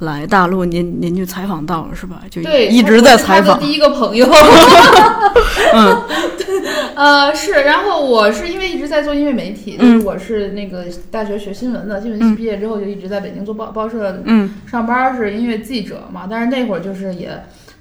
[0.00, 2.20] 来大陆，您您就采访到了是吧？
[2.30, 3.64] 就，一直在采访的。
[3.66, 4.26] 第一个朋友，
[5.72, 6.02] 嗯
[6.94, 16.26] 呃，是，然后我是因为一直在做音乐媒体，嗯就是我是那个大学学新闻的，新闻系嗯毕业之后就一直在北京做报报社嗯上班，是音乐记者嘛。
[16.28, 17.30] 但是那会儿就是也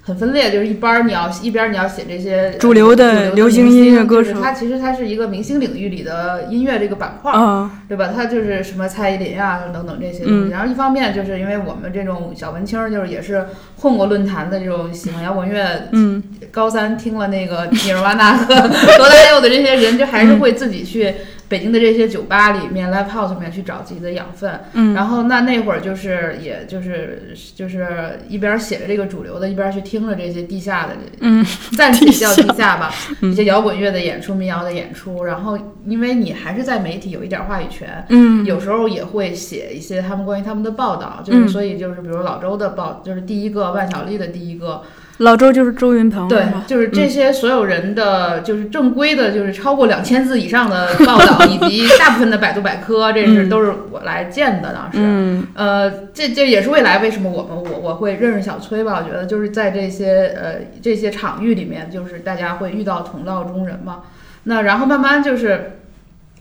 [0.06, 8.12] 很分裂，就是一边儿你要一边儿你要写这些主流的流行音乐歌手就是它其实它是一个明星领域里的音乐这个板块儿，啊，对吧？
[8.16, 10.52] 它就是什么蔡依林啊等等这些东嗯西。
[10.52, 13.48] 然后一方面就是因为我们这种小文青儿，就是也是
[13.78, 18.54] 混过论坛的这种喜欢摇滚乐，嗯高三听了那个尼尔瓦纳和
[19.00, 21.12] 罗大佑的这些人，就还是会自己去
[21.48, 24.60] 北京的这些酒吧里面、live house 里面去找自己的养分。
[24.74, 31.46] 嗯，然后那那会儿就是，也就是就是一边写着这个主流的，一边去听着这些地下的，嗯，
[31.78, 32.92] 暂且叫地地下吧，
[33.22, 35.24] 嗯 一些摇滚乐的演出、民谣的演出。
[35.24, 38.46] 然后因为你还是在媒体有一点话语权，嗯。
[38.46, 41.48] 有时候也会写一些他们关于他们的报道，就是嗯。
[41.48, 44.82] 所以就是比如老周的报，就是第一个万晓利的第一个，
[45.20, 54.98] 老周就是周云鹏，对，就是这些所有人的，就是正规的，就是超过两千字以上的报道， 以及大部分的百度百科，这是嗯都是我来建的，当时。
[55.02, 59.02] 嗯呃，这这也是未来为什么我们我我会认识小崔吧？
[59.02, 64.02] 我觉得就是在这些呃这些场域里面，就是大家会遇到同道中人嘛。
[64.44, 65.80] 那然后慢慢就是。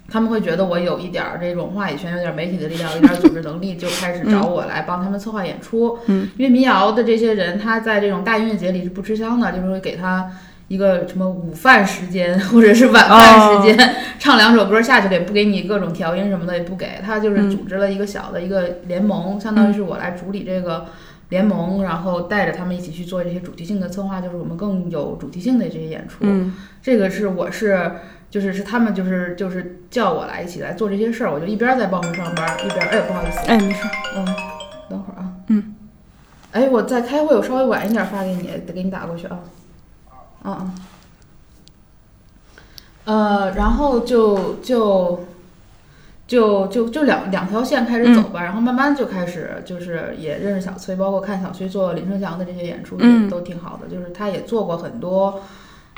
[0.08, 5.98] 他们会觉得我有一点儿这种话语权，有点儿媒体的力量，有点儿 组织能力，就开始找我来帮他们策划演出。
[6.06, 10.30] 嗯，因为民谣的这些人，他在这种大音乐节里是不吃香的，就是会给他
[10.68, 20.86] 一个什么午饭时间或者是晚饭时间，唱两首歌下去了，也不给你各种调音什么的，也不给他，就是嗯组织了一个小的一个联盟，相当于是我来主理这个
[21.30, 26.18] 联盟，然后带着他们一起去做这些主题性的策划，就是我们更有主题性的这些演出。
[26.20, 27.92] 嗯这个是我是
[28.34, 34.26] 就是是他们就是就是叫我来一起来做这些事儿，我就一边儿在报社上班，一边儿哎不好意思，哎，没事，嗯，
[34.90, 35.76] 等会儿啊，嗯，
[36.50, 39.38] 哎我在开会，我稍微晚一点发给你，得给你打过去啊，
[40.42, 40.74] 嗯嗯，
[43.04, 45.24] 呃，然后就就。
[46.26, 53.24] 就就就两两条线开始走吧，然后慢慢就开始就是也认识小崔，包括看小崔做林生祥的这些演出嗯。
[53.24, 55.42] 也都挺好的，就是他也做过很多，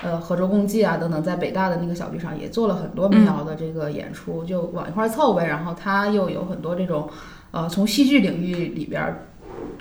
[0.02, 5.46] 呃合州共济啊等等，在北大的那个小剧场也做了很多民谣的这个演出，就往一块儿凑呗。
[5.46, 7.08] 然后他又有很多这种，
[7.50, 9.26] 呃从戏剧领域里边儿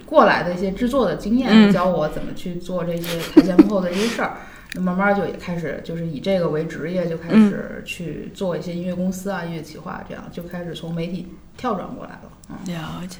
[0.06, 4.38] 过来的一些制作的经验，嗯教我怎么去做这些台前幕后的这些事儿。
[4.78, 12.22] 那慢慢就也开始就是以这个为职业，就开嗯始去做一些音乐公司啊、音乐企划，这样就开始从媒体跳转过来了。
[12.50, 13.18] 嗯，了解。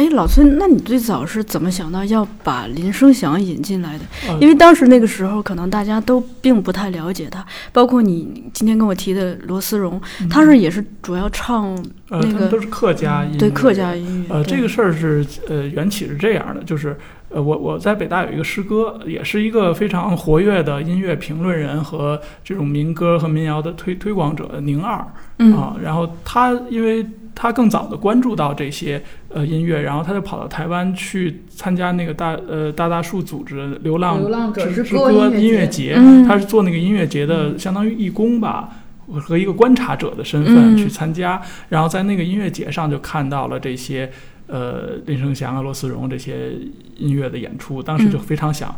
[0.00, 4.04] 哎，老崔，那你最早是怎么想到要把林生祥引进来的？
[4.28, 11.76] 呃因为当时那个时候，可能大家都并不太了解他，包括你今天跟我提的罗思荣，他是也是主要唱
[12.08, 14.34] 呃，那个都是客家音乐，对客家音乐。
[14.34, 16.96] 呃，这个事儿是呃缘起是这样的，就是
[17.28, 25.06] 呃我我在北大有一个师哥，也是一个非常活跃的音乐评论人和这种民歌和民谣的推推广者宁二
[25.40, 27.06] 嗯啊，然后他因为
[27.40, 35.94] 他更早的关注到这些呃音乐，然后他就跑到台湾去参加那个大呃大大树组织流浪流浪者之歌歌音音乐乐节
[36.28, 38.68] 他是做那个音乐节的相当于义工吧。
[39.12, 40.76] 和一个观察者的身份嗯。
[40.76, 44.08] 去参加，然后在那个音乐节上就看到了这些
[44.46, 46.52] 呃林生祥啊、罗思荣这些
[46.96, 48.72] 音乐的演出，当时就非常想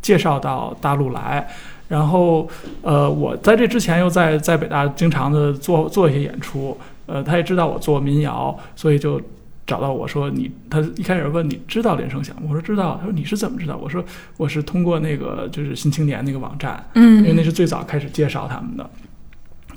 [0.00, 1.46] 介绍到大陆来。
[1.88, 2.48] 然后
[2.80, 6.74] 呃，我在这之前又在在北大经常的做做一些演出，
[7.06, 9.20] 呃，他也知道我做民谣，所以就
[9.66, 12.42] 找到我说你，他一开始问你知道林生祥吗？
[12.48, 12.96] 我说知道。
[13.00, 13.76] 他说你是怎么知道？
[13.76, 14.04] 我说
[14.36, 18.88] 我是通过那个就是新青年那个网站，嗯因为嗯那是最早开始介绍他们的。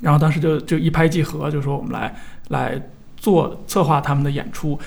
[0.01, 2.15] 然后当时就就一拍即合，就说我们来
[2.49, 2.82] 来
[3.15, 4.78] 做策划他们的演出。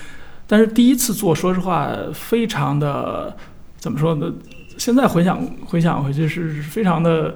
[0.47, 3.35] 但是第一次做，说实话，非常的
[3.77, 4.31] 怎么说呢？
[4.77, 7.35] 现在回想回想回去是是非常的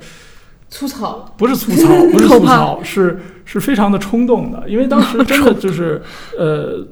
[0.69, 6.01] 粗糙，不是粗糙，不是 粗糙，是是非常的冲动的，因为当时真的就是
[6.37, 6.85] 呃。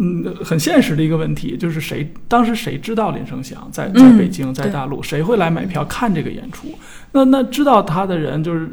[0.00, 6.66] 嗯，很现实的一个问题就是谁当时谁知道林生祥在在嗯北京在大陆，谁会来买票看这个演出？
[7.12, 8.68] 那那知道他的人就是，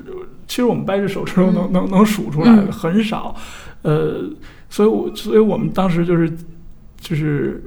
[0.48, 3.36] 其实我们掰着手指头能能能数出来的嗯很少，
[3.84, 4.24] 呃，
[4.68, 6.32] 所以我所以我们当时就是
[7.00, 7.64] 就是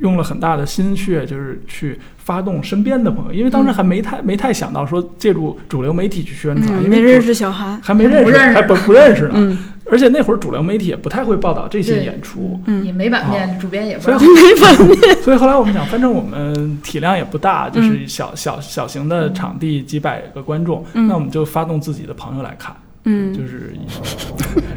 [0.00, 7.80] 用了很大的心血，就是去发动身边的朋友，因为当时还没太没太想到说借助主流媒体去宣传，嗯，因为没认识小韩。
[7.82, 8.54] 还没认识，还不认识。
[8.54, 9.34] 还不不认识呢。
[9.34, 9.58] 嗯。
[9.92, 12.84] 而且那会儿主流媒体也不太会报道这些演出，嗯。
[12.84, 14.22] 也没版面，主编也不所以让。
[14.32, 15.22] 没版面。
[15.22, 17.72] 所以后来我们想，反正我们体量也不大，嗯。
[17.72, 21.08] 就是小小小型的场地，几百个观众，嗯。
[21.08, 22.74] 那我们就发动自己的朋友来看，
[23.04, 23.34] 嗯。
[23.34, 23.74] 就是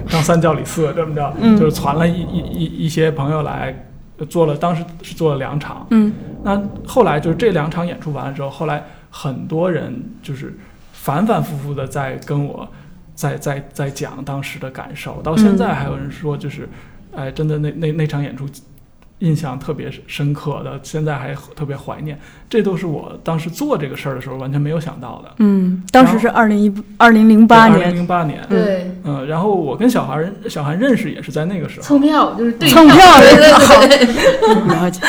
[0.10, 1.56] 张三叫李四这么着，嗯。
[1.56, 3.88] 就是传了一一一一些朋友来。
[4.26, 6.14] 做了，当时是做了两场，嗯。
[6.44, 10.58] 那后来就是这两场演出完了之后，后来很多人就是
[10.92, 12.68] 反反复复的在跟我
[13.16, 16.68] 在在在讲当时的感受，到现在还有人说就是，
[17.16, 18.46] 哎，真的那那那场演出
[19.24, 22.20] 印象特别深刻的，现在还特别怀念。
[22.50, 25.32] 这都是我当时做这个事儿的时候完全没有想到的。
[25.38, 32.02] 嗯，当时是二零一二零零八二零年，零八年，对，嗯，然后我跟小韩小韩认识也是在那个时候蹭。
[32.02, 35.00] 票就是对蹭票对对对对，了解。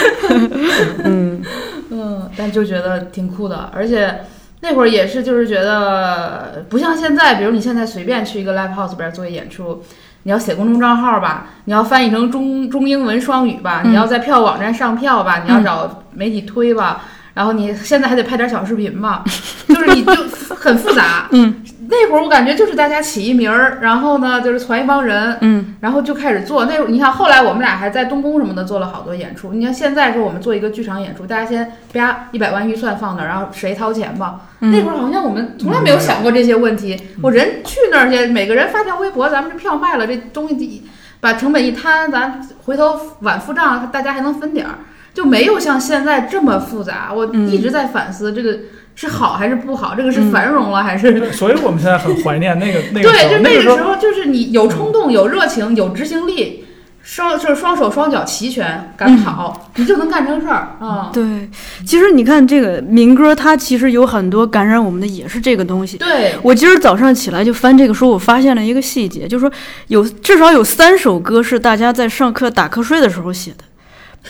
[1.02, 1.42] 嗯
[1.90, 4.20] 嗯，但就觉得挺酷的，而且
[4.60, 9.82] 那会儿也是就是觉得不像现在，比如你现在随便去一个 live house 里边做一演出。
[10.24, 17.02] 你要写公众账号吧，你要翻译成中中英文双语吧，嗯你要在票网站上票吧，你要找媒体推吧，
[17.34, 19.22] 然后你现在还得拍点小视频吧，
[19.68, 20.14] 就是你就
[20.56, 21.28] 很复杂。
[21.32, 26.64] 嗯，那会儿我感觉就是大家起一名儿，然后呢就是攒一帮人，嗯然后就开始做。
[26.64, 29.52] 那会儿你看，后来我们俩还在东宫什么的做了好多演出。
[29.52, 34.40] 你看现在说我们做一个剧场演出，大家先啪一百万预算放那儿，然后谁掏钱吧。
[34.60, 36.98] 嗯那会儿好像我们从来没有想过这些问题。
[37.22, 40.84] 我人去那儿去，每个人发条微博，咱们这票卖了，这东西
[41.20, 44.78] 把成本一摊，咱回头晚付账，大家还能分点儿，
[45.12, 47.12] 就没有像现在这么复杂。
[47.14, 48.58] 我嗯一直在反思这个
[48.94, 51.32] 是好还是不好，这个是嗯繁荣了还是？
[51.32, 56.64] 所以我们现在很怀念那个 那个时对，就那个时候那个时候，就是你有冲动、有热情、有执行力，
[57.02, 61.10] 双就是双手双脚齐全，敢跑，你就能干成事儿啊。
[61.12, 61.50] 对，
[61.84, 65.98] 其实你看这个民歌，它其实有很多感染我们的也是这个东西。
[65.98, 69.52] 对，我今儿早上起来就翻这个书，我发现了一个细节，就是说
[69.88, 73.64] 有至少有三首歌是大家在上课打瞌睡的时候写的，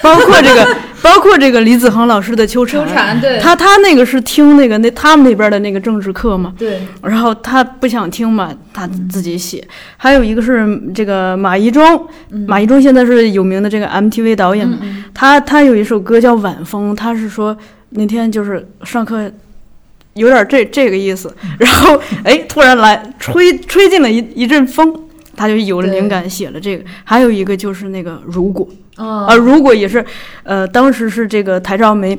[0.02, 2.84] 包括这个， 包括这个李子恒老师的《秋蝉。
[2.86, 9.66] 秋》，蝉，对，他他那个是听那个那他们那边的那个政治课嘛，对，然后他不想听嘛，他自己写。
[9.96, 12.06] 还有一个是这个马一中，
[12.46, 15.04] 马一中现在是有名的这个 MTV 导演嘛，嗯。
[15.14, 17.56] 他他有一首歌叫《晚风》，他是说
[17.90, 19.30] 那天就是上课
[20.14, 24.92] 有点这这个意思，然后哎突然来吹吹进了一一阵风，
[25.36, 26.84] 他就有了灵感写了这个。
[27.04, 30.04] 还有一个就是那个如果嗯啊，如果也是，
[30.44, 32.18] 呃，当时是这个台照梅。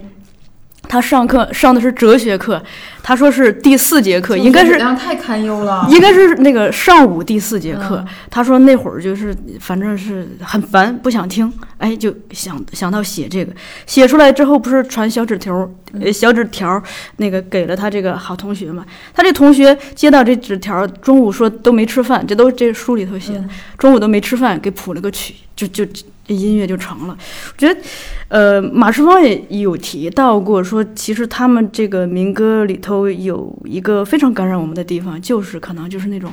[0.88, 2.62] 他上课上的是哲学课，
[3.04, 5.88] 他说是第四节课，应该是太堪忧了。
[5.90, 8.08] 应该是那个上午第四节课，嗯。
[8.30, 13.52] 他说那会儿就是反正是很烦，不想听，哎，就想想到写这个，
[13.86, 15.70] 写出来之后不是传小纸条儿，
[16.02, 16.82] 呃，小纸条儿
[17.18, 23.50] 那个给了他这个好同学嘛，他这同学接到这纸条儿，中午说都没吃饭，这都这书里头写的，嗯。
[23.78, 27.18] 中午都没吃饭，给谱了个曲，就就这音乐就成了。
[27.54, 27.80] 我觉得，
[28.28, 36.32] 呃，马世芳也有提到过说，其实他们这个民歌里头有一个非常感染我们的地方，就是可能就是那种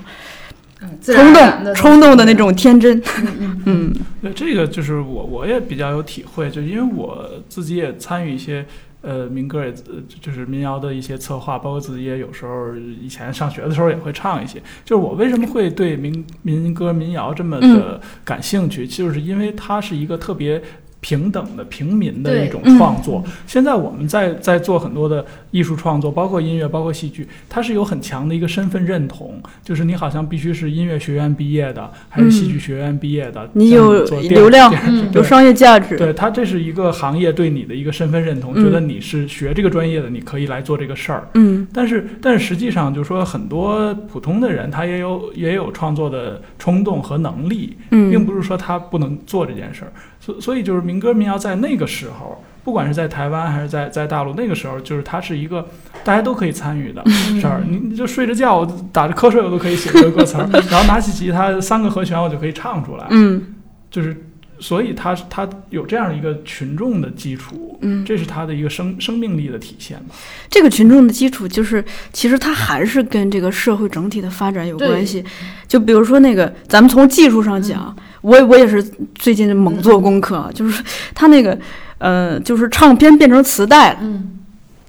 [1.00, 2.98] 冲动、冲动的那种天真。
[3.18, 8.64] 嗯嗯 嗯，这个就是我我也比较有体会，就因为我自己也参与一些
[9.00, 14.58] 呃民歌也呃就是民谣的一些策划，包括自己也有时候以前上学的时候也会唱一些。
[14.84, 20.62] 就是我为什么会对民民歌民谣这么的感兴趣，就是因为它是一个特别。
[21.02, 23.22] 平等的平民的一种嗯创作。
[23.44, 29.34] 现在我们在在做很多的艺术创作，包括音乐，包括戏剧，它是有很强的一个身份认同，
[29.64, 35.96] 就是你好像必须是音乐学院毕业的，还是戏剧学院毕业的，像你有流量嗯有商业价值。
[35.96, 41.28] 对它，这是一个行业对你的一个身份认同，嗯觉得你是学这个专业的，你可以来做这个事儿。
[41.34, 49.92] 嗯但是，但是实际上，就是说很多普通的人，他也有也有创作的冲动和能力，并嗯不是说他不能做这件事儿。
[50.24, 55.66] 所所以，就是民歌民谣在那个时候，不管是在台湾还是在在大陆，那个时候就是它是一个
[56.04, 57.04] 大家都可以参与的
[57.40, 57.60] 事儿。
[57.68, 63.06] 你你就睡着觉，我打着瞌睡，我都可以写这个歌词儿，然后拿起吉他，三个和弦我就可以唱出来。
[63.10, 63.54] 嗯
[63.90, 64.16] 就是，
[64.60, 70.14] 所以它它有这样一个群众的基础，嗯，这是它的一个生生命力的体现吧。
[70.48, 75.24] 这个群众的基础就是，其实它还是跟这个社会整体的发展有关系。
[75.66, 78.82] 就比如说那个，咱们从技术上讲，我我也是
[79.14, 80.82] 最近猛做功课啊，就是
[81.14, 81.56] 他那个
[81.98, 83.98] 呃，就是唱片变成磁带了。
[84.00, 84.38] 嗯，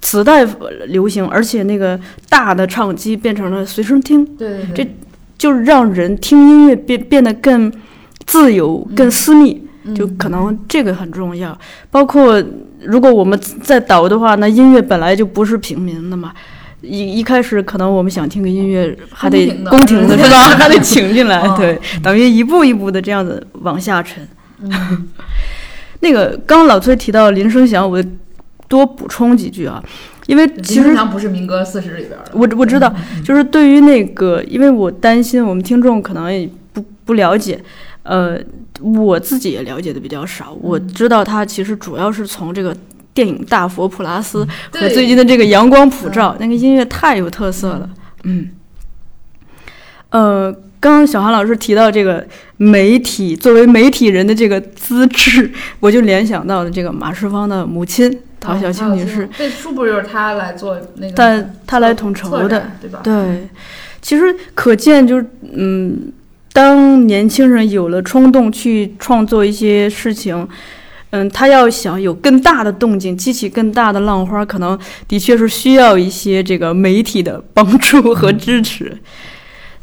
[0.01, 0.45] 磁带
[0.87, 4.95] 流行，而且那个大的唱机变成了随身听，对对这，
[5.37, 7.71] 就是让人听音乐变变得更
[8.25, 9.61] 自由、更私密，
[9.95, 11.57] 就嗯可能这个很重要。
[11.89, 12.43] 包括
[12.85, 16.33] 如果我们再倒的话，那音乐本来就不是平民的嘛。
[16.83, 20.49] 一一开始可能我们想听个音乐，还得宫廷的是吧？
[20.59, 24.27] 还得请进来，嗯 对，等于一步一步的这样子往下沉。
[24.61, 24.71] 嗯
[26.01, 28.03] 那个刚刚老崔提到林声祥，我
[28.67, 29.81] 多补充几句啊，
[30.27, 37.57] 因为其实林声祥不是民歌四十里边儿的，我我知道，就是对于那个，因为我担心我们听众可能也不不了解，
[38.03, 38.37] 呃，
[38.81, 40.51] 我自己也了解的比较少。
[40.61, 42.75] 我知道他其实主要是从这个
[43.13, 44.45] 电影《大佛普拉斯》
[44.79, 47.89] 和最近的这个《阳光普照》，那个音乐太有特色了，
[48.23, 48.49] 嗯。
[50.09, 52.23] 呃，刚刚小韩老师提到这个
[52.57, 61.13] 媒体作为媒体人的这个资质，我就联想到了这个马世芳的母亲陶小青女士，这书不就是他来做那个？
[61.15, 62.99] 但她来统筹的，对吧？
[63.03, 63.47] 对，
[64.03, 66.11] 其实可见就是，嗯，
[66.51, 70.47] 当年轻人有了冲动去创作一些事情，
[71.15, 78.97] 嗯，他要想有更大的动静，激起更大的浪花，可能的确是需要一些这个媒体的帮助和支持。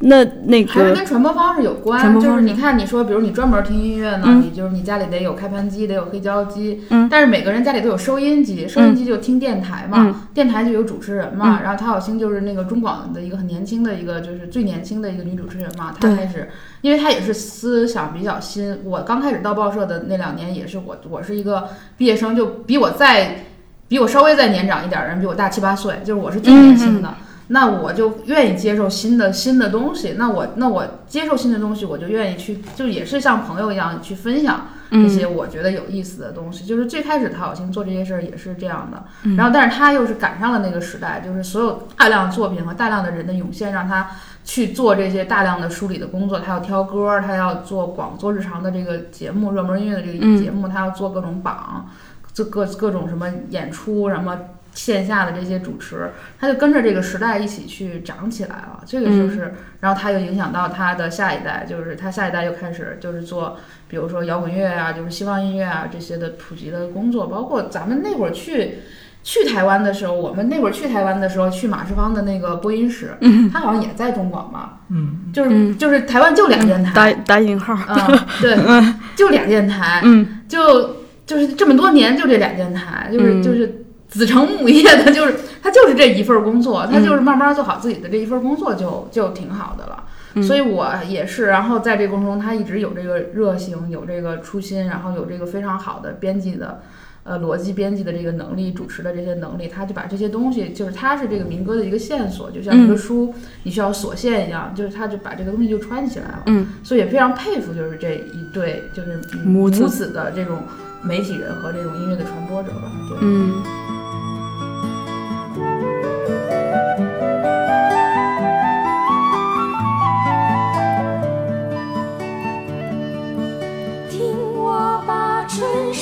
[0.03, 16.49] 那那还是个跟传播方式有关，传播方式就是你看，你说，比如你专门听音乐呢，嗯你就是你家里得有开盘机，得有黑胶机，嗯但是每个人家里都有收音机，收音机就听电台嘛，嗯电台就有主持人嘛，嗯然后陶小星就是那个中广的一个很年轻的一个，就是最年轻的一个女主持人嘛，她开始，
[16.83, 23.45] 因为他也是思想比较新，我刚开始到报社的那两年也是我，我是一个毕业生，就比我再
[23.89, 27.15] 比我稍微再年长一点的人，比我大七八岁，就是我是最年轻的。
[27.53, 36.65] 那我就愿意接受新的新的东西，那我那我接受新的东西，我就愿意去，就也是像朋友一样去分享这些我觉得有意思的东西。
[36.65, 39.03] 就是最开始陶小青做这些事儿也是这样的，
[39.37, 44.09] 然后但是他又是赶上了那个时代，就是所有大量作品和大量的人的涌现，让他
[44.45, 46.41] 去做这些大量的梳理的工作。
[46.41, 51.89] 他要挑歌，他要做广做日常的这个节目，热门音乐的这个嗯节目，他要做各种榜，
[52.33, 54.39] 这各各种什么演出，什么。
[54.73, 58.81] 线下的这些主持，他就跟着这个时代一起去长起来了。
[58.87, 67.27] 这个就是，然后他又影响到他的下一代，就是他下一代又开始就是做，比如说摇滚乐啊，就是西方音乐啊这些的普及的工作。
[67.27, 68.79] 包括咱们那会儿去
[69.23, 73.17] 去台湾的时候，我们那会儿去台湾的时候，去马世芳的那个播音室，
[73.53, 75.77] 他好像也在中广吧，嗯，就是、嗯。
[75.77, 78.57] 就是台湾就两电台，打打引号，嗯，对，
[79.15, 80.41] 就两电台，嗯。
[80.49, 80.97] 就
[81.27, 83.43] 就是这么多年就这两电台，就是、嗯。
[83.43, 90.05] 就是子承母业的， 就是他就是这一份儿工作，他就是慢慢做好自己的这一份儿工作就就挺好的了。
[90.35, 90.43] 嗯。
[90.43, 96.81] 所以我也是，然后在这个过程中，他一直有这个热情，有这个初心，然后有这个非常好的编辑的。
[97.23, 106.43] 呃，逻辑编辑的这个能力，主持的这些能力，他就把这些东西，就是他是这个民歌的一个线索，就像一个嗯书，你需要锁线一样，就是他就把这个东西就穿起来了。
[106.47, 110.63] 嗯，所以也非常佩服，就是这一对就是母子子的这种
[111.03, 112.91] 媒体人和这种音乐的传播者吧。
[113.09, 113.63] 对，嗯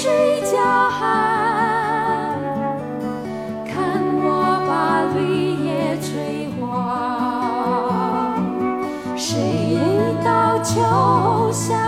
[0.00, 0.56] 春水叫
[0.90, 2.38] 喊，
[3.66, 5.18] 看我把绿
[5.66, 6.62] 叶吹黄。
[9.16, 9.88] 谁
[10.24, 11.87] 到秋夏